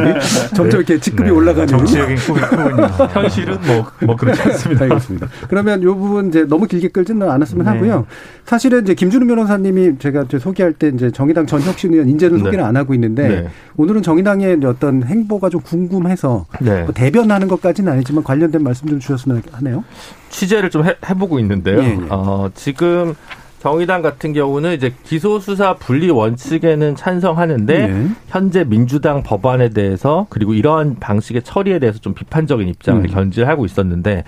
[0.56, 1.36] 점점 이렇게 직급이 네.
[1.36, 2.88] 올라가는 정치적인 꿈이 크군요.
[3.12, 4.84] 현실은 뭐, 뭐 그렇지 않습니다.
[4.86, 5.28] 알겠습니다.
[5.50, 7.72] 그러면 이 부분 이제 너무 길게 끌지는 않았으면 네.
[7.72, 8.06] 하고요.
[8.46, 12.44] 사실은 이제 김준우 변호사님이 제가 소개할 때 이제 정의당 전혁신 의원 인제는 네.
[12.46, 13.50] 소개를 안 하고 있는데 네.
[13.76, 16.84] 오늘은 정의당의 어떤 행보가 좀 궁금해서 네.
[16.84, 19.84] 뭐 대변하는 것까지는 아니지만 관련된 말씀 좀 주셨으면 하네요.
[20.30, 21.82] 취재를 좀 해, 보고 있는데요.
[21.82, 22.08] 예, 예.
[22.10, 23.16] 어, 지금
[23.60, 28.08] 정의당 같은 경우는 이제 기소수사 분리 원칙에는 찬성하는데 네.
[28.28, 33.08] 현재 민주당 법안에 대해서 그리고 이러한 방식의 처리에 대해서 좀 비판적인 입장을 음.
[33.08, 34.24] 견지하고 있었는데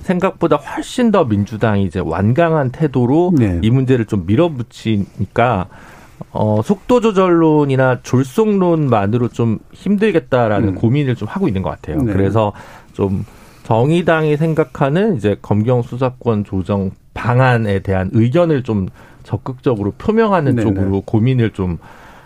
[0.00, 3.60] 생각보다 훨씬 더 민주당이 이제 완강한 태도로 네.
[3.62, 5.68] 이 문제를 좀 밀어붙이니까
[6.32, 10.74] 어, 속도 조절론이나 졸속론만으로 좀 힘들겠다라는 음.
[10.74, 12.02] 고민을 좀 하고 있는 것 같아요.
[12.02, 12.12] 네.
[12.12, 12.52] 그래서
[12.92, 13.24] 좀
[13.64, 18.88] 정의당이 생각하는 이제 검경 수사권 조정 방안에 대한 의견을 좀
[19.22, 20.74] 적극적으로 표명하는 네네.
[20.74, 21.78] 쪽으로 고민을 좀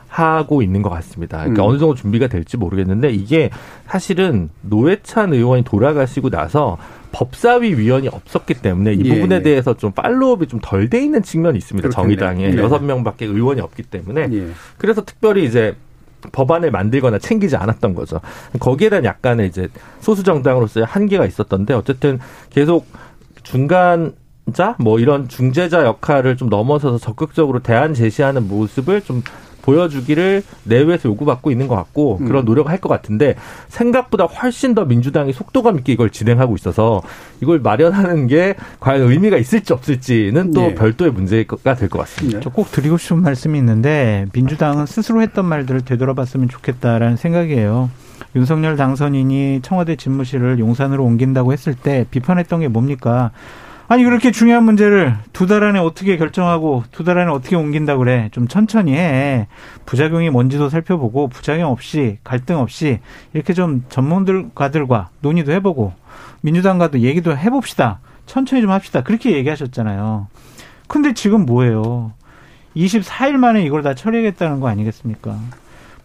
[0.09, 1.39] 하고 있는 것 같습니다.
[1.39, 1.69] 그러니까 음.
[1.69, 3.51] 어느 정도 준비가 될지 모르겠는데 이게
[3.87, 6.77] 사실은 노회찬 의원이 돌아가시고 나서
[7.13, 9.43] 법사위 위원이 없었기 때문에 이 예, 부분에 예.
[9.43, 11.89] 대해서 좀 팔로업이 좀 덜 돼 있는 측면이 있습니다.
[11.91, 12.17] 그렇겠네.
[12.17, 12.63] 정의당에 네.
[12.63, 14.49] 여섯 명밖에 의원이 없기 때문에 예.
[14.77, 15.77] 그래서 특별히 이제
[16.33, 18.21] 법안을 만들거나 챙기지 않았던 거죠.
[18.61, 19.69] 거기에 대한 약간의 이제
[20.01, 22.19] 소수 정당으로서의 한계가 있었던데 어쨌든
[22.51, 22.87] 계속
[23.43, 24.15] 중간
[24.55, 29.23] 자 뭐 이런 중재자 역할을 좀 넘어서서 적극적으로 대안 제시하는 모습을 좀
[29.69, 33.35] 보여주기를 내외에서 요구받고 있는 것 같고 그런 노력을 할 것 같은데
[33.69, 37.03] 생각보다 훨씬 더 민주당이 속도감 있게 이걸 진행하고 있어서
[37.43, 40.75] 이걸 마련하는 게 과연 의미가 있을지 없을지는 또 네.
[40.77, 42.39] 별도의 문제가 될 것 같습니다.
[42.39, 42.45] 네.
[42.45, 47.91] 저꼭 드리고 싶은 말씀이 있는데 민주당은 스스로 했던 말들을 되돌아봤으면 좋겠다라는 생각이에요.
[48.37, 53.33] 윤석열 당선인이 청와대 집무실을 용산으로 옮긴다고 했을 때 비판했던 게 뭡니까?
[53.91, 58.29] 아니 그렇게 중요한 문제를 두 달 안에 어떻게 결정하고 두 달 안에 어떻게 옮긴다 그래?
[58.33, 59.47] 좀 천천히 해.
[59.87, 62.99] 부작용이 뭔지도 살펴보고 부작용 없이 갈등 없이
[63.33, 65.95] 이렇게 좀 전문가들과 논의도 해보고
[66.43, 68.01] 민주당과도 얘기도 해봅시다.
[68.27, 69.03] 천천히 좀 합시다.
[69.03, 70.27] 그렇게 얘기하셨잖아요.
[70.87, 72.13] 근데 지금 뭐예요?
[72.77, 75.35] 24일 만에 이걸 다 처리하겠다는 거 아니겠습니까?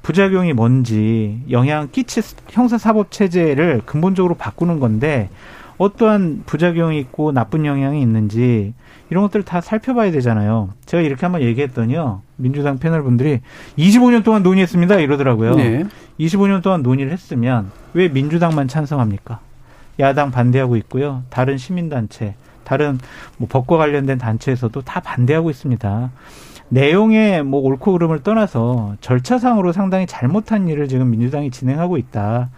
[0.04, 5.30] 부작용이 뭔지 영향 끼칠 형사사법 체제를 근본적으로 바꾸는 건데
[5.78, 8.74] 어떠한 부작용이 있고 나쁜 영향이 있는지
[9.10, 10.70] 이런 것들을 다 살펴봐야 되잖아요.
[10.86, 12.22] 제가 이렇게 한번 얘기했더니요.
[12.36, 13.42] 민주당 패널 분들이
[13.78, 15.00] 25년 동안 논의했습니다.
[15.00, 15.56] 이러더라고요.
[15.56, 15.86] 네.
[16.20, 19.40] 25년 동안 논의를 했으면 왜 민주당만 찬성합니까?
[20.00, 21.24] 야당 반대하고 있고요.
[21.30, 22.98] 다른 시민단체, 다른
[23.38, 26.12] 뭐 법과 관련된 단체에서도 다 반대하고 있습니다.
[26.70, 32.50] 내용의 뭐 옳고 그름을 떠나서 절차상으로 상당히 잘못한 일을 지금 민주당이 진행하고 있다.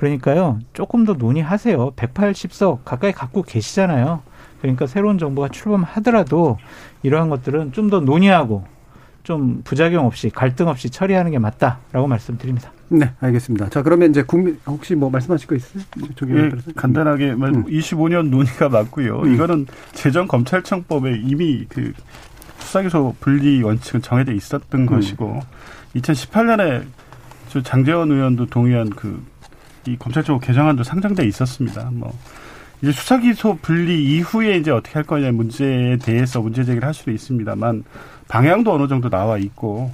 [0.00, 0.58] 그러니까요.
[0.72, 1.90] 조금 더 논의하세요.
[1.90, 4.22] 180석 가까이 갖고 계시잖아요.
[4.62, 6.56] 그러니까 새로운 정부가 출범하더라도
[7.02, 8.64] 이러한 것들은 좀 더 논의하고
[9.24, 12.72] 좀 부작용 없이 갈등 없이 처리하는 게 맞다라고 말씀드립니다.
[12.88, 13.68] 네, 알겠습니다.
[13.68, 15.84] 자, 그러면 이제 국민 혹시 뭐 말씀하실 거 있으세요?
[16.16, 17.66] 저기 예, 간단하게 말 음.
[17.66, 19.20] 25년 논의가 맞고요.
[19.20, 19.34] 음.
[19.34, 21.92] 이거는 재정 검찰청법에 이미 그
[22.60, 24.86] 수사기소 분리 원칙은 정해져 있었던 음.
[24.86, 25.40] 것이고
[25.96, 26.84] 2018년에
[27.48, 29.22] 저 장재원 의원도 동의한 그
[29.90, 31.90] 이 검찰청 개정안도 상정돼 있었습니다.
[31.92, 32.12] 뭐
[32.82, 37.10] 이제 수사 기소 분리 이후에 이제 어떻게 할 거냐 문제에 대해서 문제 제기를 할 수도
[37.10, 37.84] 있습니다만
[38.28, 39.90] 방향도 어느 정도 나와 있고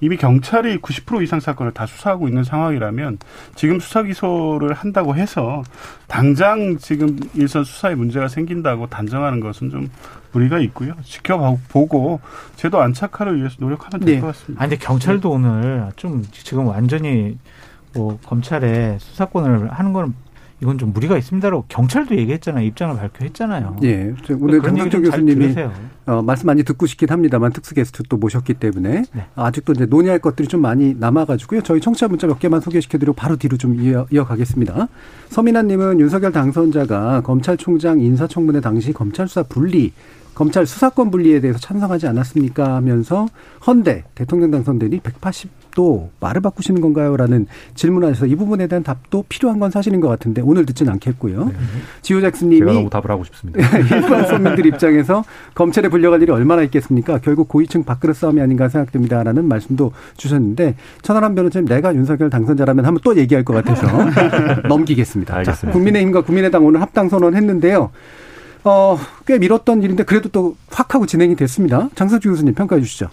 [0.00, 3.18] 이미 경찰이 90% 이상 사건을 다 수사하고 있는 상황이라면
[3.56, 5.64] 지금 수사 기소를 한다고 해서
[6.06, 9.90] 당장 지금 일선 수사에 문제가 생긴다고 단정하는 것은 좀
[10.30, 10.94] 무리가 있고요.
[11.02, 12.20] 지켜보고
[12.54, 14.20] 제도 안착화를 위해서 노력하면 될 네.
[14.20, 14.62] 것 같습니다.
[14.62, 17.36] 아 근데 경찰도 오늘 좀 지금 완전히
[17.94, 20.14] 뭐 검찰에 수사권을 하는 거는
[20.60, 22.64] 이건 좀 무리가 있습니다라고 경찰도 얘기했잖아요.
[22.66, 23.76] 입장을 발표했잖아요.
[23.84, 25.54] 예, 저 오늘 좀잘 교수님이.
[26.06, 29.26] 어, 말씀 많이 듣고 싶긴 합니다만 특수 게스트 또 모셨기 때문에 네.
[29.36, 31.62] 아직도 이제 논의할 것들이 좀 많이 남아가지고요.
[31.62, 34.88] 저희 청취자 문자 몇 개만 소개시켜드리고 바로 뒤로 좀 이어, 이어가겠습니다.
[35.28, 39.92] 서민아님은 윤석열 당선자가 검찰총장 인사청문회 당시 검찰 수사 분리
[40.34, 43.26] 검찰 수사권 분리에 대해서 찬성하지 않았습니까 하면서
[43.66, 47.16] 헌데 대통령 당선되니 180 도 말을 바꾸시는 건가요?
[47.16, 51.52] 라는 질문하셔서 이 부분에 대한 답도 필요한 건 사실인 것 같은데 오늘 듣진 않겠고요.
[52.02, 53.60] 지호 제가 잭스님이 너무 답을 하고 싶습니다.
[53.78, 55.22] 일반 서민들 입장에서
[55.54, 57.18] 검찰에 불려갈 일이 얼마나 있겠습니까?
[57.18, 63.16] 결국 고위층 밥그릇 싸움이 아닌가 생각됩니다라는 말씀도 주셨는데 천하람 변호사님 내가 윤석열 당선자라면 하면 또
[63.16, 63.86] 얘기할 것 같아서
[64.66, 65.36] 넘기겠습니다.
[65.36, 65.68] 알겠습니다.
[65.68, 67.90] 자, 국민의힘과 국민의당 오늘 합당 선언했는데요.
[68.64, 71.88] 어, 꽤 미뤘던 일인데 그래도 또 확 하고 진행이 됐습니다.
[71.94, 73.08] 장서주 교수님 평가해 주시죠.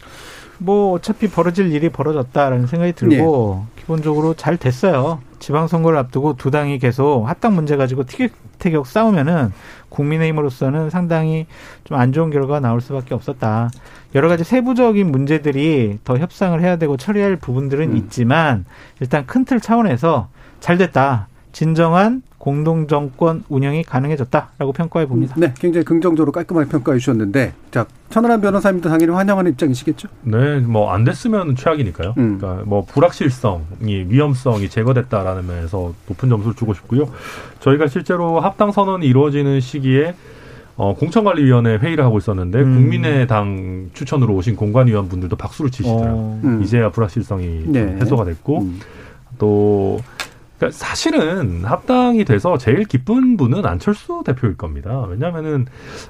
[0.57, 5.19] 뭐 어차피 벌어질 일이 벌어졌다라는 생각이 들고 기본적으로 잘 됐어요.
[5.39, 9.51] 지방선거를 앞두고 두 당이 계속 합당 문제 가지고 티격태격 싸우면은
[9.89, 11.45] 국민의힘으로서는 상당히
[11.83, 13.69] 좀 안 좋은 결과가 나올 수밖에 없었다.
[14.15, 17.97] 여러 가지 세부적인 문제들이 더 협상을 해야 되고 처리할 부분들은 음.
[17.97, 18.65] 있지만
[18.99, 20.29] 일단 큰 틀 차원에서
[20.59, 21.27] 잘 됐다.
[21.51, 25.33] 진정한 공동 정권 운영이 가능해졌다라고 평가해 봅니다.
[25.35, 30.09] 네, 굉장히 긍정적으로 깔끔하게 평가해 주셨는데 자, 천하람 변호사님도 당연히 환영하는 입장이시겠죠?
[30.21, 32.13] 네, 뭐 안 됐으면 최악이니까요.
[32.19, 32.37] 음.
[32.37, 37.09] 그러니까 뭐 불확실성이 위험성이 제거됐다라는 면에서 높은 점수를 주고 싶고요.
[37.61, 40.13] 저희가 실제로 합당 선언이 이루어지는 시기에
[40.77, 42.75] 어, 공천관리위원회 회의를 하고 있었는데 음.
[42.75, 46.13] 국민의당 추천으로 오신 공관위원 분들도 박수를 치시더라고요.
[46.13, 46.61] 어, 음.
[46.61, 47.97] 이제야 불확실성이 좀 네.
[47.99, 48.79] 해소가 됐고 음.
[49.39, 49.99] 또
[50.57, 55.05] 그러니까 사실은 합당이 돼서 제일 기쁜 분은 안철수 대표일 겁니다.
[55.09, 55.65] 왜냐하면은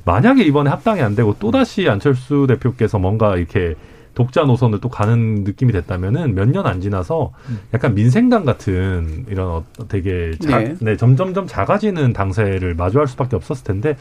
[0.05, 3.75] 만약에 이번에 합당이 안 되고 또 다시 안철수 대표께서 뭔가 이렇게
[4.13, 7.33] 독자 노선을 또 가는 느낌이 됐다면은 몇 년 안 지나서
[7.73, 10.75] 약간 민생당 같은 이런 어, 되게 자, 네.
[10.79, 10.95] 네.
[10.95, 13.97] 점점점 작아지는 당세를 마주할 수밖에 없었을 텐데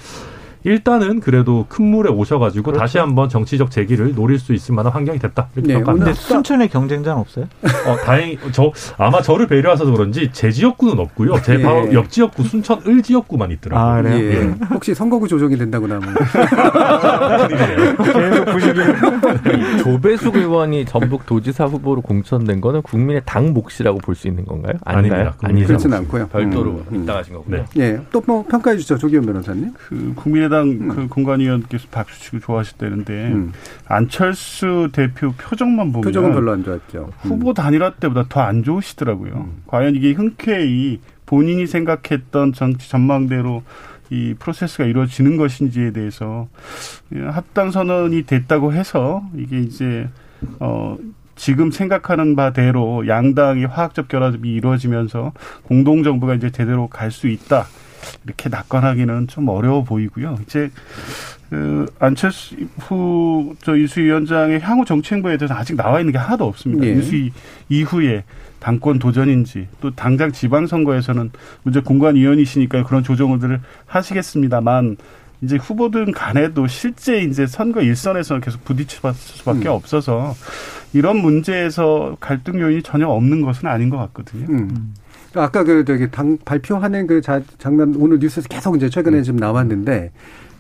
[0.65, 2.81] 일단은 그래도 큰 물에 오셔가지고 그렇죠.
[2.81, 6.05] 다시 한번 정치적 재기를 노릴 수 있을 만한 환경이 됐다 이렇게 네, 평가합니다.
[6.07, 7.47] 근데 순천에 경쟁자는 없어요?
[7.87, 11.41] 어, 다행히 저 아마 저를 배려하셔서 그런지 제 지역구는 없고요.
[11.43, 11.62] 제 예.
[11.62, 14.12] 바로 옆 지역구 순천 을 지역구만 있더라고요.
[14.15, 14.19] 아?
[14.19, 14.25] 예.
[14.41, 14.55] 예.
[14.71, 16.12] 혹시 선거구 조정이 된다거나 뭐.
[18.15, 24.75] 계속 조배숙 의원이 전북 도지사 후보로 공천된 거는 국민의 당 몫이라고 볼 수 있는 건가요?
[24.85, 25.33] 아닌가요?
[25.43, 25.67] 아니죠.
[25.67, 26.29] 그렇진 않고요.
[26.29, 27.01] 별도로 음, 음.
[27.01, 27.65] 입당하신 거군요.
[27.75, 27.83] 네.
[27.83, 29.73] 예, 또 뭐 평가해 주죠, 조기현 변호사님.
[29.77, 30.89] 그 국민의 당 국민의당 음.
[30.89, 33.53] 그 공관위원께서 박수 치고 좋아하셨다는데 음.
[33.87, 37.11] 안철수 대표 표정만 보면 표정은 별로 안 좋았죠.
[37.19, 39.33] 후보 단일화 때보다 더 안 좋으시더라고요.
[39.33, 39.63] 음.
[39.67, 43.63] 과연 이게 흔쾌히 본인이 생각했던 정치 전망대로
[44.11, 46.47] 이 프로세스가 이루어지는 것인지에 대해서
[47.31, 50.09] 합당 선언이 됐다고 해서 이게 이제
[50.61, 50.99] 어
[51.37, 55.33] 지금 생각하는 바대로 양당이 화학적 결합이 이루어지면서
[55.65, 57.67] 공동 정부가 이제 제대로 갈 수 있다.
[58.25, 60.39] 이렇게 낙관하기는 좀 어려워 보이고요.
[60.43, 60.71] 이제
[61.51, 66.87] 그 안철수 후저 이수 위원장의 향후 정치 행보에 대해서 아직 나와 있는 게 하나도 없습니다.
[66.87, 66.93] 예.
[66.93, 67.31] 이수
[67.69, 68.25] 이후에
[68.59, 71.31] 당권 도전인지 또 당장 지방선거에서는
[71.63, 74.97] 문제 공관위원이시니까 그런 조정들을 하시겠습니다만
[75.43, 79.75] 이제 후보들 간에도 실제 이제 선거 일선에서 계속 부딪힐 수밖에 음.
[79.75, 80.35] 없어서
[80.95, 84.47] 이런 문제에서 갈등 요인이 전혀 없는 것은 아닌 것 같거든요.
[84.49, 84.95] 음.
[85.35, 89.22] 아까 그 저기 당 발표하는 그 자, 장면 오늘 뉴스에서 계속 이제 최근에 음.
[89.22, 90.11] 지금 나왔는데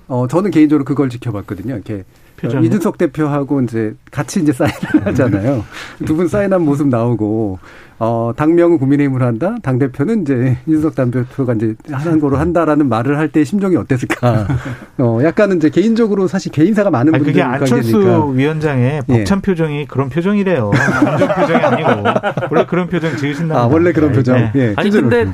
[0.08, 1.74] 어 저는 개인적으로 그걸 지켜봤거든요.
[1.74, 2.04] 이렇게
[2.36, 2.64] 표정.
[2.64, 5.64] 이준석 대표하고 이제 같이 이제 사인을 하잖아요.
[6.04, 7.58] 두 분 사인한 모습 나오고
[7.98, 9.54] 어, 당명은 국민의힘으로 한다.
[9.62, 14.46] 당 대표는 이제 이준석 당 대표가 이제 하는 거로 한다라는 말을 할 때 심정이 어땠을까?
[14.98, 18.26] 어, 약간은 이제 개인적으로 사실 개인사가 많은 분들 그게 안철수 관계니까.
[18.32, 19.40] 위원장의 벅찬 예.
[19.42, 20.70] 표정이 그런 표정이래요.
[20.74, 22.04] 안좋 표정이 아니고
[22.50, 23.58] 원래 그런 표정 지으신다.
[23.58, 24.36] 아 원래 그런 표정.
[24.36, 24.52] 네.
[24.54, 24.74] 예.
[24.76, 25.28] 아니 근데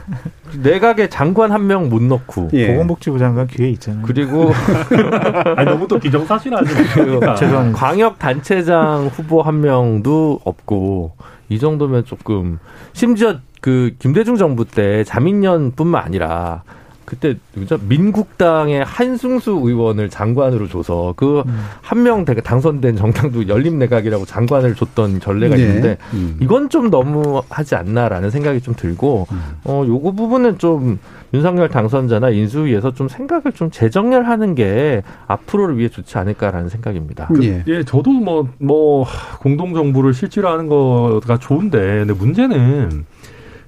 [0.63, 2.69] 내각에 장관 한 명 못 넣고 예.
[2.73, 4.03] 보건복지부 장관 기회 있잖아요.
[4.07, 4.53] 그리고
[5.57, 6.75] 아니, 너무 또 기정사실하지.
[7.39, 7.73] 죄송합니다.
[7.73, 11.13] 광역 단체장 후보 한 명도 없고
[11.51, 12.59] 이 정도면 조금
[12.94, 16.62] 심지어 그 김대중 정부 때 자민련뿐만 아니라
[17.11, 17.77] 그때 누구죠?
[17.89, 21.43] 민국당의 한승수 의원을 장관으로 줘서 그
[21.83, 22.25] 한명 음.
[22.25, 25.63] 당선된 정당도 열림내각이라고 장관을 줬던 전례가 네.
[25.63, 26.37] 있는데 음.
[26.41, 29.41] 이건 좀 너무 하지 않나라는 생각이 좀 들고 음.
[29.65, 31.01] 어 요거 부분은 좀
[31.35, 37.27] 윤석열 당선자나 인수위에서 좀 생각을 좀 재정렬하는 게 앞으로를 위해 좋지 않을까라는 생각입니다.
[37.27, 37.65] 그, 예.
[37.67, 39.07] 예, 저도 뭐뭐 뭐
[39.41, 43.05] 공동 정부를 실제로 하는 거가 좋은데 근데 문제는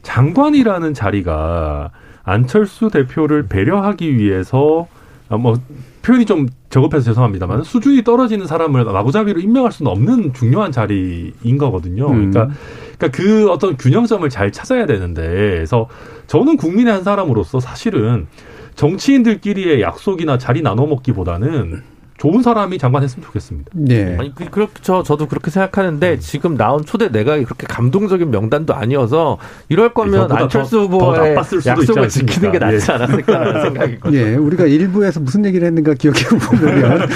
[0.02, 1.90] 장관이라는 자리가
[2.24, 4.86] 안철수 대표를 배려하기 위해서
[5.28, 5.58] 아, 뭐
[6.02, 12.08] 표현이 좀 저급해서 죄송합니다만 수준이 떨어지는 사람을 마구잡이로 임명할 수는 없는 중요한 자리인 거거든요.
[12.08, 12.30] 음.
[12.30, 12.54] 그러니까,
[12.98, 15.88] 그러니까 그 어떤 균형점을 잘 찾아야 되는데, 그래서
[16.26, 18.26] 저는 국민의 한 사람으로서 사실은
[18.74, 21.82] 정치인들끼리의 약속이나 자리 나눠 먹기보다는
[22.22, 23.72] 좋은 사람이 장관 했으면 좋겠습니다.
[23.74, 24.16] 네.
[24.16, 25.02] 아니 그, 그렇죠.
[25.02, 26.20] 저도 그렇게 생각하는데 음.
[26.20, 31.34] 지금 나온 초대 내각이 그렇게 감동적인 명단도 아니어서 이럴 거면 안철수 후보의
[31.66, 32.94] 약속을 지키는 게 낫지 예.
[32.94, 34.16] 않았을까라는 생각이거든요.
[34.16, 37.08] 예, 우리가 일부에서 무슨 얘기를 했는가 기억해 보면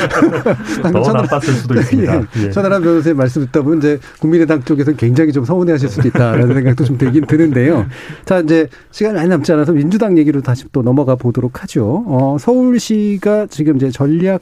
[0.92, 2.22] 더 천, 나빴을 수도 있습니다.
[2.38, 2.42] 예.
[2.42, 2.50] 예.
[2.50, 6.98] 천하람 변호사의 말씀 듣다 보면 이제 국민의당 쪽에서 굉장히 좀 서운해하실 수도 있다라는 생각도 좀
[6.98, 7.86] 들긴 드는데요.
[8.24, 12.02] 자 이제 시간이 많이 남지 않아서 민주당 얘기로 다시 또 넘어가 보도록 하죠.
[12.08, 14.40] 어, 서울시가 지금 이제 전략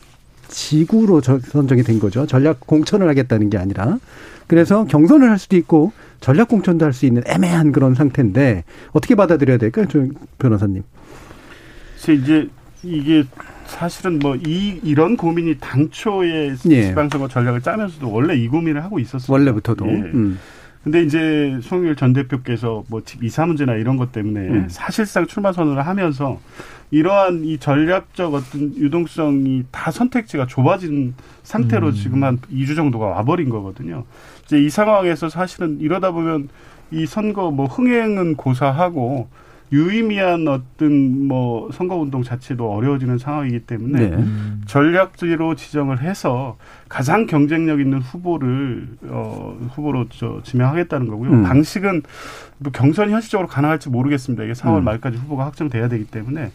[0.55, 2.27] 지구로 선정이 된 거죠.
[2.27, 3.99] 전략 공천을 하겠다는 게 아니라.
[4.47, 9.59] 그래서 경선을 할 수도 있고 전략 공천도 할 수 있는 애매한 그런 상태인데 어떻게 받아들여야
[9.59, 10.07] 될까요, 조
[10.39, 10.85] 변호사님?
[12.13, 12.49] 이제
[12.85, 13.25] 이게
[13.67, 16.83] 사실은 뭐 이 이런 고민이 당초에 예.
[16.89, 19.33] 지방선거 전략을 짜면서도 원래 이 고민을 하고 있었어요.
[19.33, 19.87] 원래부터도.
[19.89, 19.91] 예.
[19.91, 20.39] 음.
[20.85, 24.67] 근데 이제 송일 전 대표께서 뭐 이사 문제나 이런 것 때문에 음.
[24.69, 26.39] 사실상 출마 선언을 하면서
[26.95, 31.93] 이러한 이 전략적 어떤 유동성이 다 선택지가 좁아진 상태로 음.
[31.93, 34.05] 지금 한 2주 정도가 와버린 거거든요.
[34.45, 36.49] 이제 이 상황에서 사실은 이러다 보면
[36.93, 39.29] 이 선거 뭐 흥행은 고사하고
[39.75, 44.25] 유의미한 어떤 뭐 선거 운동 자체도 어려워지는 상황이기 때문에 네.
[44.67, 46.57] 전략지로 지정을 해서
[46.89, 51.31] 가장 경쟁력 있는 후보를 어 후보로 저 지명하겠다는 거고요.
[51.31, 51.43] 음.
[51.43, 52.03] 방식은
[52.59, 54.45] 뭐 경선이 현실적으로 가능할지 모르겠습니다.
[54.45, 54.85] 이게 4월 음.
[54.85, 56.53] 말까지 후보가 확정돼야 되기 때문에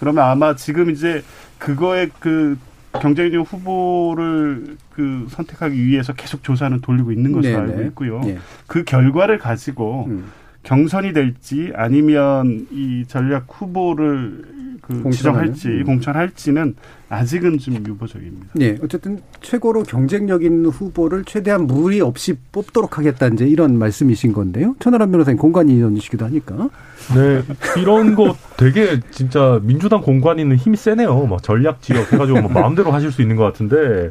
[0.00, 1.22] 그러면 아마 지금 이제
[1.58, 2.56] 그거에 그
[2.94, 7.72] 경쟁력 후보를 그 선택하기 위해서 계속 조사는 돌리고 있는 것으로 네네.
[7.72, 8.20] 알고 있고요.
[8.20, 8.38] 네.
[8.66, 10.24] 그 결과를 가지고 음.
[10.64, 15.84] 경선이 될지 아니면 이 전략 후보를 그 지정할지 음.
[15.84, 16.74] 공천할지는
[17.08, 18.48] 아직은 좀 유보적입니다.
[18.54, 24.74] 네, 어쨌든 최고로 경쟁력 있는 후보를 최대한 무리 없이 뽑도록 하겠다 이제 이런 말씀이신 건데요.
[24.80, 26.68] 천하람 변호사님 공관위원이시기도 하니까.
[27.14, 27.42] 네,
[27.80, 31.14] 이런 거 되게 진짜 민주당 공관위는 힘이 세네요.
[31.26, 34.10] 뭐 전략 지역 해가지고 뭐 마음대로 하실 수 있는 것 같은데.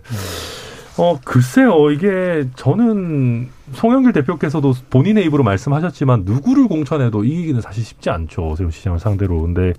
[0.97, 1.91] 어, 글쎄요.
[1.91, 8.53] 이게 저는 송영길 대표께서도 본인의 입으로 말씀하셨지만 누구를 공천해도 이기기는 사실 쉽지 않죠.
[8.55, 9.41] 지금 시장을 상대로.
[9.41, 9.73] 근데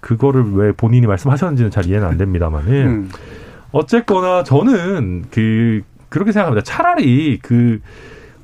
[0.00, 3.10] 그거를 왜 본인이 말씀하셨는지는 잘 이해는 안 됩니다만은 음.
[3.70, 6.62] 어쨌거나 저는 그 그렇게 생각합니다.
[6.64, 7.80] 차라리 그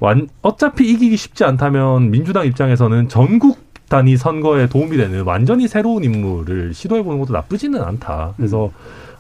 [0.01, 6.75] 완, 어차피 이기기 쉽지 않다면 민주당 입장에서는 전국 단위 선거에 도움이 되는 완전히 새로운 인물을
[6.75, 8.35] 시도해 보는 것도 나쁘지는 않다.
[8.37, 8.71] 그래서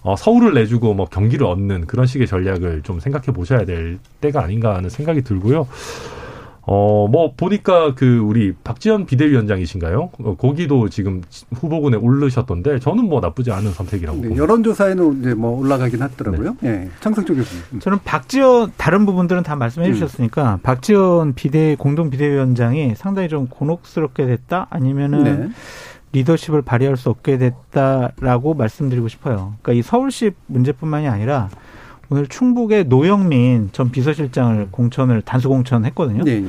[0.08, 4.74] 어, 서울을 내주고 뭐 경기를 얻는 그런 식의 전략을 좀 생각해 보셔야 될 때가 아닌가
[4.74, 5.66] 하는 생각이 들고요.
[6.70, 10.10] 어, 뭐, 보니까 그, 우리 박지원 비대위원장이신가요?
[10.18, 11.22] 어, 거기도 지금
[11.54, 14.20] 후보군에 오르셨던데, 저는 뭐 나쁘지 않은 선택이라고.
[14.20, 14.36] 네.
[14.36, 16.56] 여론조사에는 이제 뭐 올라가긴 하더라고요.
[16.64, 16.90] 예.
[17.00, 17.80] 창성쪽 교수님.
[17.80, 19.92] 저는 박지원 다른 부분들은 다 말씀해 음.
[19.94, 25.48] 주셨으니까 박지원 비대 공동 비대위원장이 상당히 좀 곤혹스럽게 됐다 아니면은 네.
[26.12, 29.54] 리더십을 발휘할 수 없게 됐다라고 말씀드리고 싶어요.
[29.62, 31.48] 그러니까 이 서울시 문제뿐만이 아니라
[32.10, 36.24] 오늘 충북의 노영민 전 비서실장을 공천을 단수 공천했거든요.
[36.24, 36.48] 네, 네.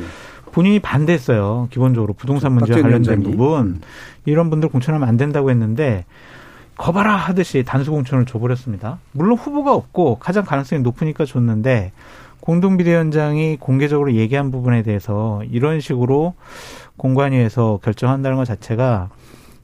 [0.51, 1.67] 본인이 반대했어요.
[1.69, 3.23] 기본적으로 부동산 문제와 관련된.
[3.23, 3.81] 부분
[4.25, 6.05] 이런 분들 공천하면 안 된다고 했는데
[6.77, 8.99] 거봐라 하듯이 단수 공천을 줘버렸습니다.
[9.11, 11.91] 물론 후보가 없고 가장 가능성이 높으니까 줬는데
[12.39, 16.35] 공동비대위원장이 공개적으로 얘기한 부분에 대해서 이런 식으로
[16.95, 19.09] 공관위에서 결정한다는 것 자체가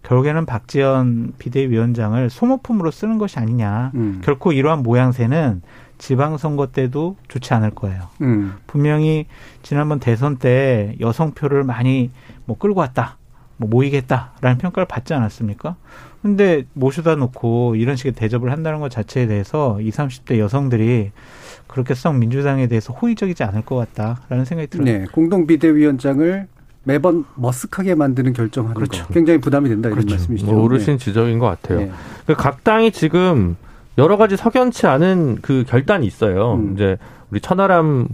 [0.05, 3.91] 결국에는 박지원 비대위원장을 소모품으로 쓰는 것이 아니냐.
[3.95, 4.21] 음.
[4.23, 5.63] 결코 이러한 모양새는
[5.97, 8.09] 지방선거 때도 좋지 않을 거예요.
[8.21, 8.53] 음.
[8.67, 9.25] 분명히
[9.63, 12.11] 지난번 대선 때 여성표를 많이
[12.45, 13.17] 뭐 끌고 왔다.
[13.57, 15.75] 뭐 모이겠다라는 평가를 받지 않았습니까?
[16.21, 21.11] 근데 모셔다 놓고 이런 식의 대접을 한다는 것 자체에 대해서 20, 30대 여성들이
[21.67, 24.85] 그렇게 썩 민주당에 대해서 호의적이지 않을 것 같다라는 생각이 들어요.
[24.85, 25.05] 네.
[25.11, 26.47] 공동 비대위원장을
[26.85, 29.05] 매번 머쓱하게 만드는 결정하는 그렇죠.
[29.05, 30.15] 거 굉장히 부담이 된다 이런 그렇죠.
[30.15, 30.51] 말씀이시죠.
[30.51, 31.79] 뭐 오르신 지적인 것 같아요.
[31.79, 31.91] 네.
[32.27, 33.57] 그각 당이 지금
[33.97, 36.55] 여러 가지 석연치 않은 그 결단이 있어요.
[36.55, 36.73] 음.
[36.73, 36.97] 이제
[37.31, 38.07] 우리 천하람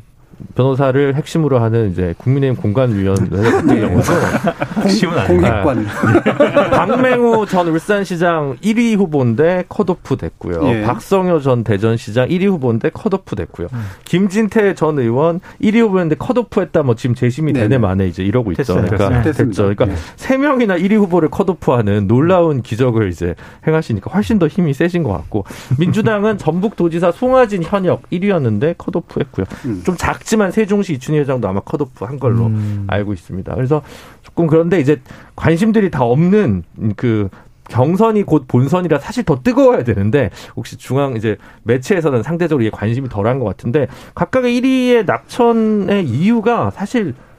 [0.55, 4.11] 변호사를 핵심으로 하는 이제 국민의힘 공관위원회 같은 경우도
[4.89, 5.63] 쉬운 아니에요.
[5.63, 5.85] 공익관.
[6.71, 10.61] 박맹우 전 울산시장 1위 후보인데 컷오프 됐고요.
[10.69, 10.81] 예.
[10.83, 13.67] 박성효 전 대전시장 1위 후보인데 컷오프 됐고요.
[14.05, 16.83] 김진태 전 의원 1위 후보였는데 컷오프했다.
[16.83, 17.67] 뭐 지금 재심이 네네.
[17.69, 18.63] 되네 마네 이제 이러고 있죠.
[18.63, 18.85] 됐어요.
[18.85, 19.63] 그러니까 됐습니다.
[19.63, 19.75] 됐죠.
[19.75, 19.95] 그러니까 예.
[20.15, 23.35] 세 명이나 1위 후보를 컷오프하는 놀라운 기적을 이제
[23.67, 25.45] 행하시니까 훨씬 더 힘이 세신 것 같고
[25.77, 29.45] 민주당은 전북도지사 송하진 현역 1위였는데 컷오프했고요.
[29.65, 29.81] 음.
[29.85, 32.85] 좀 작지 만 세종시 이춘희 회장도 아마 컷오프 한 걸로 음.
[32.87, 33.53] 알고 있습니다.
[33.55, 33.81] 그래서
[34.21, 35.01] 조금 그런데 이제
[35.35, 36.63] 관심들이 다 없는
[36.95, 37.29] 그
[37.69, 43.39] 경선이 곧 본선이라 사실 더 뜨거워야 되는데 혹시 중앙 이제 매체에서는 상대적으로 이게 관심이 덜한
[43.39, 47.30] 것 같은데 각각의 1위의 낙천의 이유가 사실 너-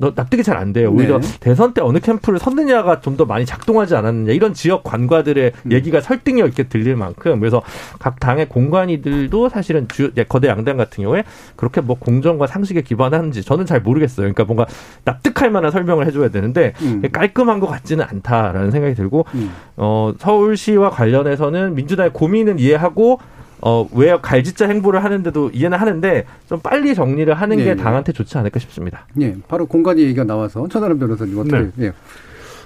[0.00, 0.90] 납득이 잘 안 돼요.
[0.90, 1.28] 오히려 네.
[1.40, 5.72] 대선 때 어느 캠프를 섰느냐가 좀 더 많이 작동하지 않았느냐 이런 지역 관과들의 음.
[5.72, 7.60] 얘기가 설득력 있게 들릴 만큼 그래서
[7.98, 11.24] 각 당의 공관이들도 사실은 주, 예, 거대 양당 같은 경우에
[11.56, 14.24] 그렇게 뭐 공정과 상식에 기반하는지 저는 잘 모르겠어요.
[14.24, 14.66] 그러니까 뭔가
[15.04, 17.02] 납득할 만한 설명을 해줘야 되는데 음.
[17.12, 19.50] 깔끔한 것 같지는 않다라는 생각이 들고 음.
[19.76, 23.18] 어, 서울시와 관련해서는 민주당의 고민은 이해하고
[23.62, 27.82] 어, 왜 갈짓자 행보를 하는데도 이해는 하는데 좀 빨리 정리를 하는 네, 게 네.
[27.82, 29.06] 당한테 좋지 않을까 싶습니다.
[29.20, 29.36] 예.
[29.48, 31.70] 바로 공간이 얘기가 나와서 천하람 변호사님 어떻게 네.
[31.86, 31.92] 예.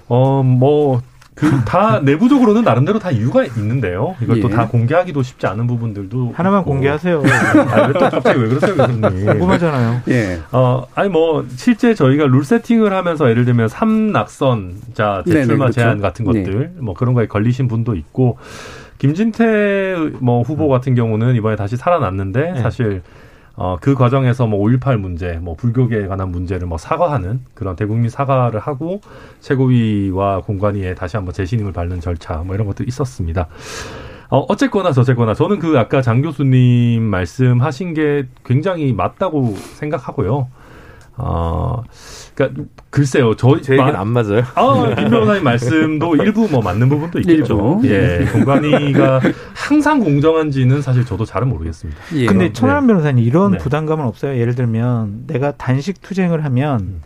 [0.09, 1.03] 어, 뭐,
[1.35, 4.15] 그, 다, 내부적으로는 나름대로 다 이유가 있는데요.
[4.21, 4.55] 이걸 또 예.
[4.55, 6.33] 다 공개하기도 쉽지 않은 부분들도.
[6.37, 6.71] 하나만 있고.
[6.71, 7.23] 공개하세요.
[7.73, 9.01] 아, 왜또 갑자기 왜 그러세요, 교수님?
[9.27, 10.03] 궁금하잖아요.
[10.09, 10.41] 예.
[10.53, 15.73] 어, 아니 뭐 실제 저희가 룰 세팅을 하면서 예를 들면 삼낙선자 네네, 재출마 그렇죠.
[15.73, 16.45] 제한 같은 네.
[16.45, 18.39] 것들 뭐 그런 거에 걸리신 분도 있고
[19.05, 22.63] 김진태 뭐 후보 같은 경우는 이번에 다시 살아났는데 네.
[22.63, 23.03] 사실
[23.55, 28.61] 어, 그 과정에서 뭐 5.18 문제, 뭐 불교계에 관한 문제를 뭐 사과하는 그런 대국민 사과를
[28.61, 29.03] 하고
[29.41, 33.47] 최고위와 공관위에 다시 한번 재신임을 받는 절차 뭐 이런 것도 있었습니다.
[34.31, 40.49] 어, 어쨌거나 저쨌거나 저는 그 아까 장 교수님 말씀하신 게 굉장히 맞다고 생각하고요.
[41.19, 41.83] 어,
[42.35, 44.43] 그러니까 글쎄요, 저제 얘기는 안 맞아요.
[44.55, 47.81] 아, 김 변호사님 말씀도 일부 뭐 맞는 부분도 있겠죠.
[47.83, 47.89] 일부.
[47.89, 49.21] 예, 공관위가
[49.55, 52.01] 항상 공정한지는 사실 저도 잘은 모르겠습니다.
[52.15, 52.27] 예.
[52.27, 52.53] 근데 네.
[52.53, 53.59] 천하람 변호사님 이런 네.
[53.59, 54.39] 부담감은 없어요.
[54.39, 57.03] 예를 들면 내가 단식 투쟁을 하면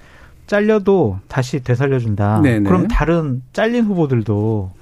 [0.47, 2.41] 잘려도 다시 되살려준다.
[2.43, 2.67] 네네.
[2.69, 4.73] 그럼 다른 잘린 후보들도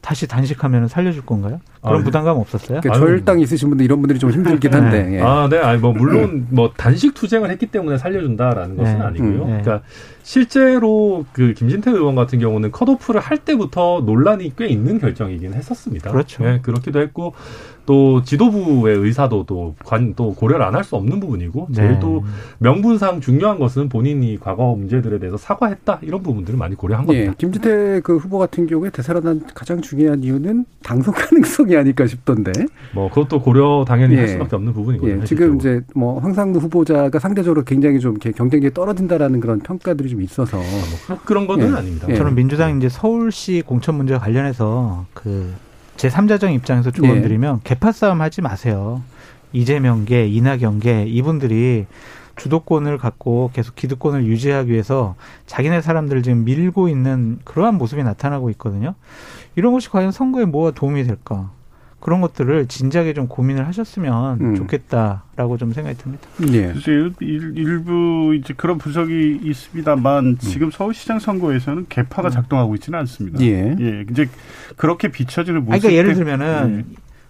[0.00, 1.60] 다시 단식하면 살려줄 건가요?
[1.82, 2.04] 그런 아, 네.
[2.04, 2.80] 부담감 없었어요?
[2.80, 2.94] 그러니까.
[3.04, 5.16] 저혈당 있으신 분들 이런 분들이 좀 힘들긴 한데.
[5.16, 5.20] 예.
[5.20, 5.58] 아, 네.
[5.58, 9.04] 아니, 뭐, 물론, 뭐, 단식 투쟁을 했기 때문에 살려준다라는 것은 네.
[9.04, 9.28] 아니고요.
[9.30, 9.62] 음, 네.
[9.62, 9.82] 그러니까,
[10.22, 16.12] 실제로 그 김진태 의원 같은 경우는 컷오프를 할 때부터 논란이 꽤 있는 결정이긴 했었습니다.
[16.12, 16.44] 그렇죠.
[16.44, 17.34] 네, 그렇기도 했고,
[17.84, 22.00] 또 지도부의 의사도 또, 관, 또 고려를 안 할 수 없는 부분이고, 제일 네.
[22.00, 22.22] 또
[22.58, 27.34] 명분상 중요한 것은 본인이 과거 문제들에 대해서 사과했다, 이런 부분들을 많이 고려한 예, 겁니다.
[27.38, 32.52] 김지태 그 후보 같은 경우에 되살아난 가장 중요한 이유는 당선 가능성이 아닐까 싶던데.
[32.94, 34.18] 뭐, 그것도 고려 당연히 예.
[34.20, 35.22] 할 수밖에 없는 부분이거든요.
[35.22, 35.56] 예, 지금.
[35.56, 40.56] 이제 뭐 황상무 후보자가 상대적으로 굉장히 좀 이렇게 경쟁력이 떨어진다라는 그런 평가들이 좀 있어서.
[40.56, 41.76] 뭐 그런 거는 예.
[41.76, 42.06] 아닙니다.
[42.10, 42.14] 예.
[42.14, 45.52] 저는 민주당 이제 서울시 공천 문제와 관련해서 그
[45.96, 47.22] 제3자정 입장에서 조언 예.
[47.22, 49.02] 드리면 개파 싸움 하지 마세요.
[49.52, 51.86] 이재명계, 이낙연계 이분들이
[52.36, 55.14] 주도권을 갖고 계속 기득권을 유지하기 위해서
[55.46, 58.94] 자기네 사람들을 지금 밀고 있는 그러한 모습이 나타나고 있거든요.
[59.54, 61.50] 이런 것이 과연 선거에 뭐가 도움이 될까?
[62.02, 64.54] 그런 것들을 진지하게 좀 고민을 하셨으면 음.
[64.56, 66.24] 좋겠다라고 좀 생각이 듭니다.
[66.52, 66.72] 예.
[66.72, 73.40] 그래서 일, 일- 일부 이제 그런 분석이 있습니다만 지금 서울시장 선거에서는 개파가 작동하고 있지는 않습니다.
[73.42, 73.76] 예.
[73.78, 74.28] 예, 이제
[74.76, 75.80] 그렇게 비춰지는 모습.
[75.80, 76.86] 그러니까 예를 때- 들면은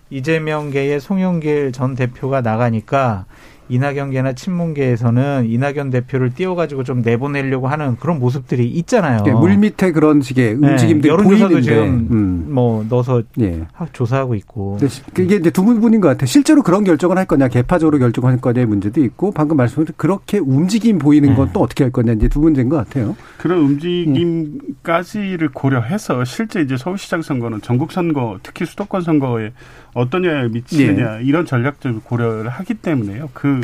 [0.09, 3.27] 이재명계의 송영길 전 대표가 나가니까
[3.68, 9.24] 이낙연계나 친문계에서는 이낙연 대표를 띄워가지고 좀 내보내려고 하는 그런 모습들이 있잖아요.
[9.26, 11.62] 예, 물 밑에 그런 식의 네, 움직임들이 여론조사도 보이는데.
[11.62, 12.46] 지금 음.
[12.50, 13.62] 뭐 넣어서 예.
[13.72, 14.78] 하- 조사하고 있고.
[15.14, 16.26] 그게 이제 두 분인 것 같아요.
[16.26, 21.34] 실제로 그런 결정을 할 거냐, 개파적으로 결정할 거냐의 문제도 있고, 방금 말씀하신 그렇게 움직임 보이는
[21.34, 21.52] 건 네.
[21.52, 23.16] 또 어떻게 할 거냐, 이제 두 문제인 것 같아요.
[23.38, 29.52] 그런 움직임까지를 고려해서 실제 이제 서울시장 선거는 전국 선거, 특히 수도권 선거에
[29.95, 31.24] 어떤 영향을 미치느냐 예.
[31.24, 33.28] 이런 전략적을 고려를 하기 때문에요.
[33.34, 33.61] 그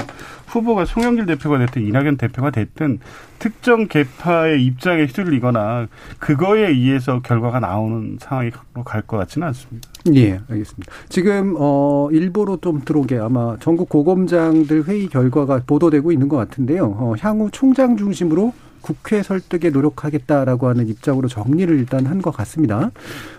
[0.49, 2.99] 후보가 송영길 대표가 됐든 이낙연 대표가 됐든
[3.39, 5.87] 특정 개파의 입장에 휘둘리거나
[6.19, 8.51] 그거에 의해서 결과가 나오는 상황이
[8.85, 9.89] 갈 것 같지는 않습니다.
[10.15, 10.93] 예, 알겠습니다.
[11.09, 16.85] 지금 어 일보로 좀 들어오게 아마 전국 고검장들 회의 결과가 보도되고 있는 것 같은데요.
[16.99, 22.91] 어, 향후 총장 중심으로 국회 설득에 노력하겠다라고 하는 입장으로 정리를 일단 한 것 같습니다.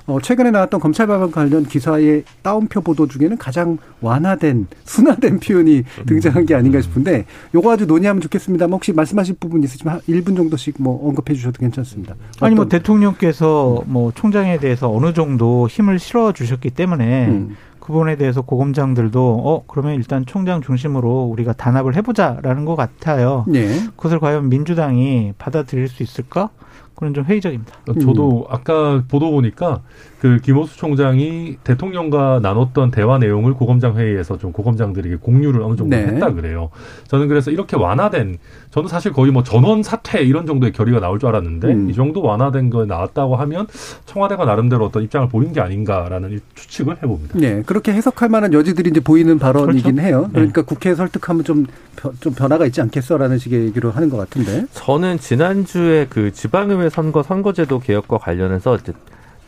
[0.06, 6.46] 어, 최근에 나왔던 검찰 발언 관련 기사의 따옴표 보도 중에는 가장 완화된 순화된 표현이 등장한
[6.46, 11.08] 게 아닌가 싶은데 요거 아주 논의하면 좋겠습니다만 혹시 말씀하실 부분 있으시면 한 1분 정도씩 뭐
[11.08, 12.16] 언급해 주셔도 괜찮습니다.
[12.40, 17.56] 아니 뭐 대통령께서 뭐 총장에 대해서 어느 정도 힘을 실어 주셨기 때문에 음.
[17.90, 23.46] 그 부분에 대해서 고검장들도 어 그러면 일단 총장 중심으로 우리가 단합을 해보자라는 것 같아요.
[23.56, 23.68] 예.
[23.98, 26.52] 그것을 과연 민주당이 받아들일 수 있을까?
[26.94, 27.74] 그건 좀 회의적입니다.
[28.00, 29.82] 저도 아까 보도 보니까
[30.20, 36.08] 그 김호수 총장이 대통령과 나눴던 대화 내용을 고검장 회의에서 좀 고검장들에게 공유를 어느 정도 네.
[36.08, 36.70] 했다 그래요.
[37.08, 38.38] 저는 그래서 이렇게 완화된
[38.70, 41.90] 저는 사실 거의 뭐 전원 사퇴 이런 정도의 결의가 나올 줄 알았는데 음.
[41.90, 43.68] 이 정도 완화된 거 나왔다고 하면
[44.06, 47.40] 청와대가 나름대로 어떤 입장을 보인 게 아닌가라는 추측을 해봅니다.
[47.40, 50.02] 네, 그렇게 해석할 만한 여지들이 이제 보이는 발언이긴 그렇죠.
[50.08, 50.30] 해요.
[50.34, 51.66] 그러니까 국회 설득하면 좀,
[51.96, 54.66] 변- 좀 변화가 있지 않겠어라는 식의 얘기를 하는 것 같은데.
[54.74, 58.92] 저는 지난주에 그 지방의회 선거 선거제도 개혁과 관련해서 이제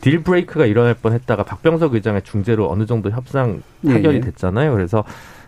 [0.01, 4.21] 딜 브레이크가 일어날 뻔했다가 박병석 의장의 중재로 어느 정도 협상 타결이 예.
[4.21, 4.73] 됐잖아요.
[4.73, 5.03] 그래서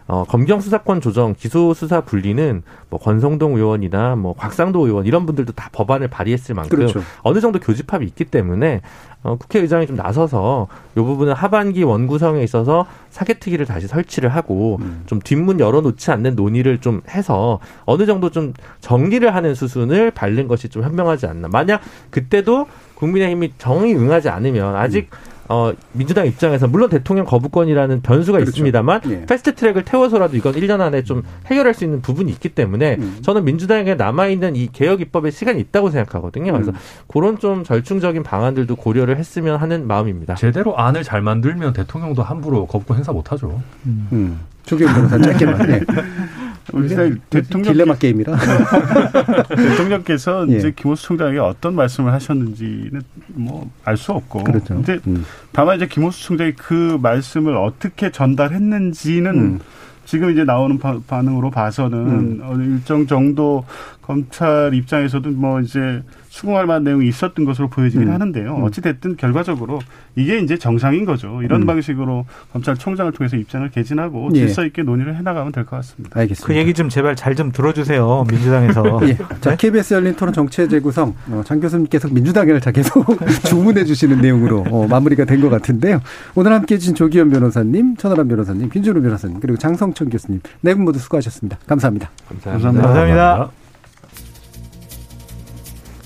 [0.05, 5.53] 어, 검경 수사권 조정, 기소 수사 분리는 뭐 권성동 의원이나 뭐 곽상도 의원 이런 분들도
[5.53, 7.01] 다 법안을 발의했을 만큼 그렇죠.
[7.21, 8.81] 어느 정도 교집합이 있기 때문에
[9.23, 15.03] 어, 국회의장이 좀 나서서 이 부분은 하반기 원구성에 있어서 사개특위를 다시 설치를 하고 음.
[15.05, 20.67] 좀 뒷문 열어놓지 않는 논의를 좀 해서 어느 정도 좀 정리를 하는 수순을 밟는 것이
[20.67, 21.47] 좀 현명하지 않나.
[21.47, 21.81] 만약
[22.11, 22.67] 그때도
[23.03, 25.09] 국민의힘이 정의 응하지 않으면 아직
[25.49, 28.49] 어, 민주당 입장에서 물론 대통령 거부권이라는 변수가 그렇죠.
[28.49, 29.25] 있습니다만 예.
[29.25, 33.17] 패스트 트랙을 태워서라도 이건 1년 안에 좀 해결할 수 있는 부분이 있기 때문에 음.
[33.21, 36.53] 저는 민주당에게 남아 있는 이 개혁 입법의 시간이 있다고 생각하거든요.
[36.53, 36.77] 그래서 음.
[37.07, 40.35] 그런 좀 절충적인 방안들도 고려를 했으면 하는 마음입니다.
[40.35, 43.61] 제대로 안을 잘 만들면 대통령도 함부로 거부권 행사 못 하죠.
[43.85, 44.39] 음.
[44.65, 45.67] 조기현 변호사 짧게만.
[45.67, 45.81] 네.
[46.71, 46.87] 우리
[47.29, 48.37] 대통령 딜레마 게임이라.
[49.55, 50.57] 대통령께서 예.
[50.57, 53.01] 이제 김호수 총장에게 어떤 말씀을 하셨는지는
[53.33, 54.79] 뭐 알 수 없고 그렇죠.
[54.81, 55.25] 이제 음.
[55.51, 59.59] 다만 이제 김호수 총장이 그 말씀을 어떻게 전달했는지는 음.
[60.05, 62.39] 지금 이제 나오는 바- 반응으로 봐서는 음.
[62.43, 63.65] 어, 일정 정도
[64.01, 66.01] 검찰 입장에서도 뭐 이제
[66.33, 68.13] 수긍할 만한 내용이 있었던 것으로 보여지긴 음.
[68.13, 68.55] 하는데요.
[68.57, 68.63] 음.
[68.63, 69.77] 어찌 됐든 결과적으로
[70.15, 71.43] 이게 이제 정상인 거죠.
[71.43, 71.65] 이런 음.
[71.67, 74.39] 방식으로 검찰총장을 통해서 입장을 개진하고 예.
[74.39, 76.19] 질서 있게 논의를 해나가면 될 것 같습니다.
[76.19, 76.47] 알겠습니다.
[76.47, 78.99] 그 얘기 좀 제발 잘 좀 들어주세요 민주당에서.
[79.07, 79.17] 예.
[79.41, 81.13] 자, KBS 열린 토론 정치의 재구성.
[81.29, 83.05] 어, 장 교수님께서 민주당을 자 계속
[83.45, 86.01] 주문해 주시는 내용으로 어, 마무리가 된 것 같은데요.
[86.33, 90.41] 오늘 함께 해 주신 조기현 변호사님, 천하람 변호사님, 김준우 변호사님, 그리고 장성천 교수님.
[90.61, 91.59] 네 분 모두 수고하셨습니다.
[91.67, 92.09] 감사합니다.
[92.27, 92.87] 감사합니다.
[92.87, 93.62] 감사합니다.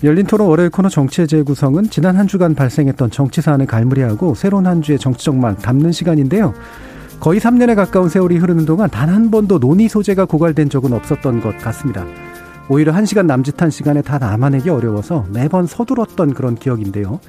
[0.04, 4.82] 열린 토론 월요일 코너 정치의 재구성은 지난 한 주간 발생했던 정치 사안을 갈무리하고 새로운 한
[4.82, 6.54] 주의 정치적 막 담는 시간인데요.
[7.20, 11.58] 거의 3년에 가까운 세월이 흐르는 동안 단 한 번도 논의 소재가 고갈된 적은 없었던 것
[11.58, 12.06] 같습니다.
[12.70, 17.20] 오히려 한 시간 남짓한 시간에 다 남아내기 어려워서 매번 서둘었던 그런 기억인데요.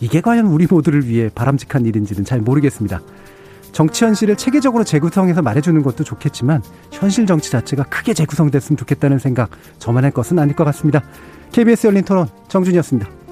[0.00, 3.02] 이게 과연 우리 모두를 위해 바람직한 일인지는 잘 모르겠습니다.
[3.72, 10.12] 정치 현실을 체계적으로 재구성해서 말해주는 것도 좋겠지만 현실 정치 자체가 크게 재구성됐으면 좋겠다는 생각 저만의
[10.12, 11.02] 것은 아닐 것 같습니다.
[11.52, 13.25] KBS 열린 토론 정준이었습니다.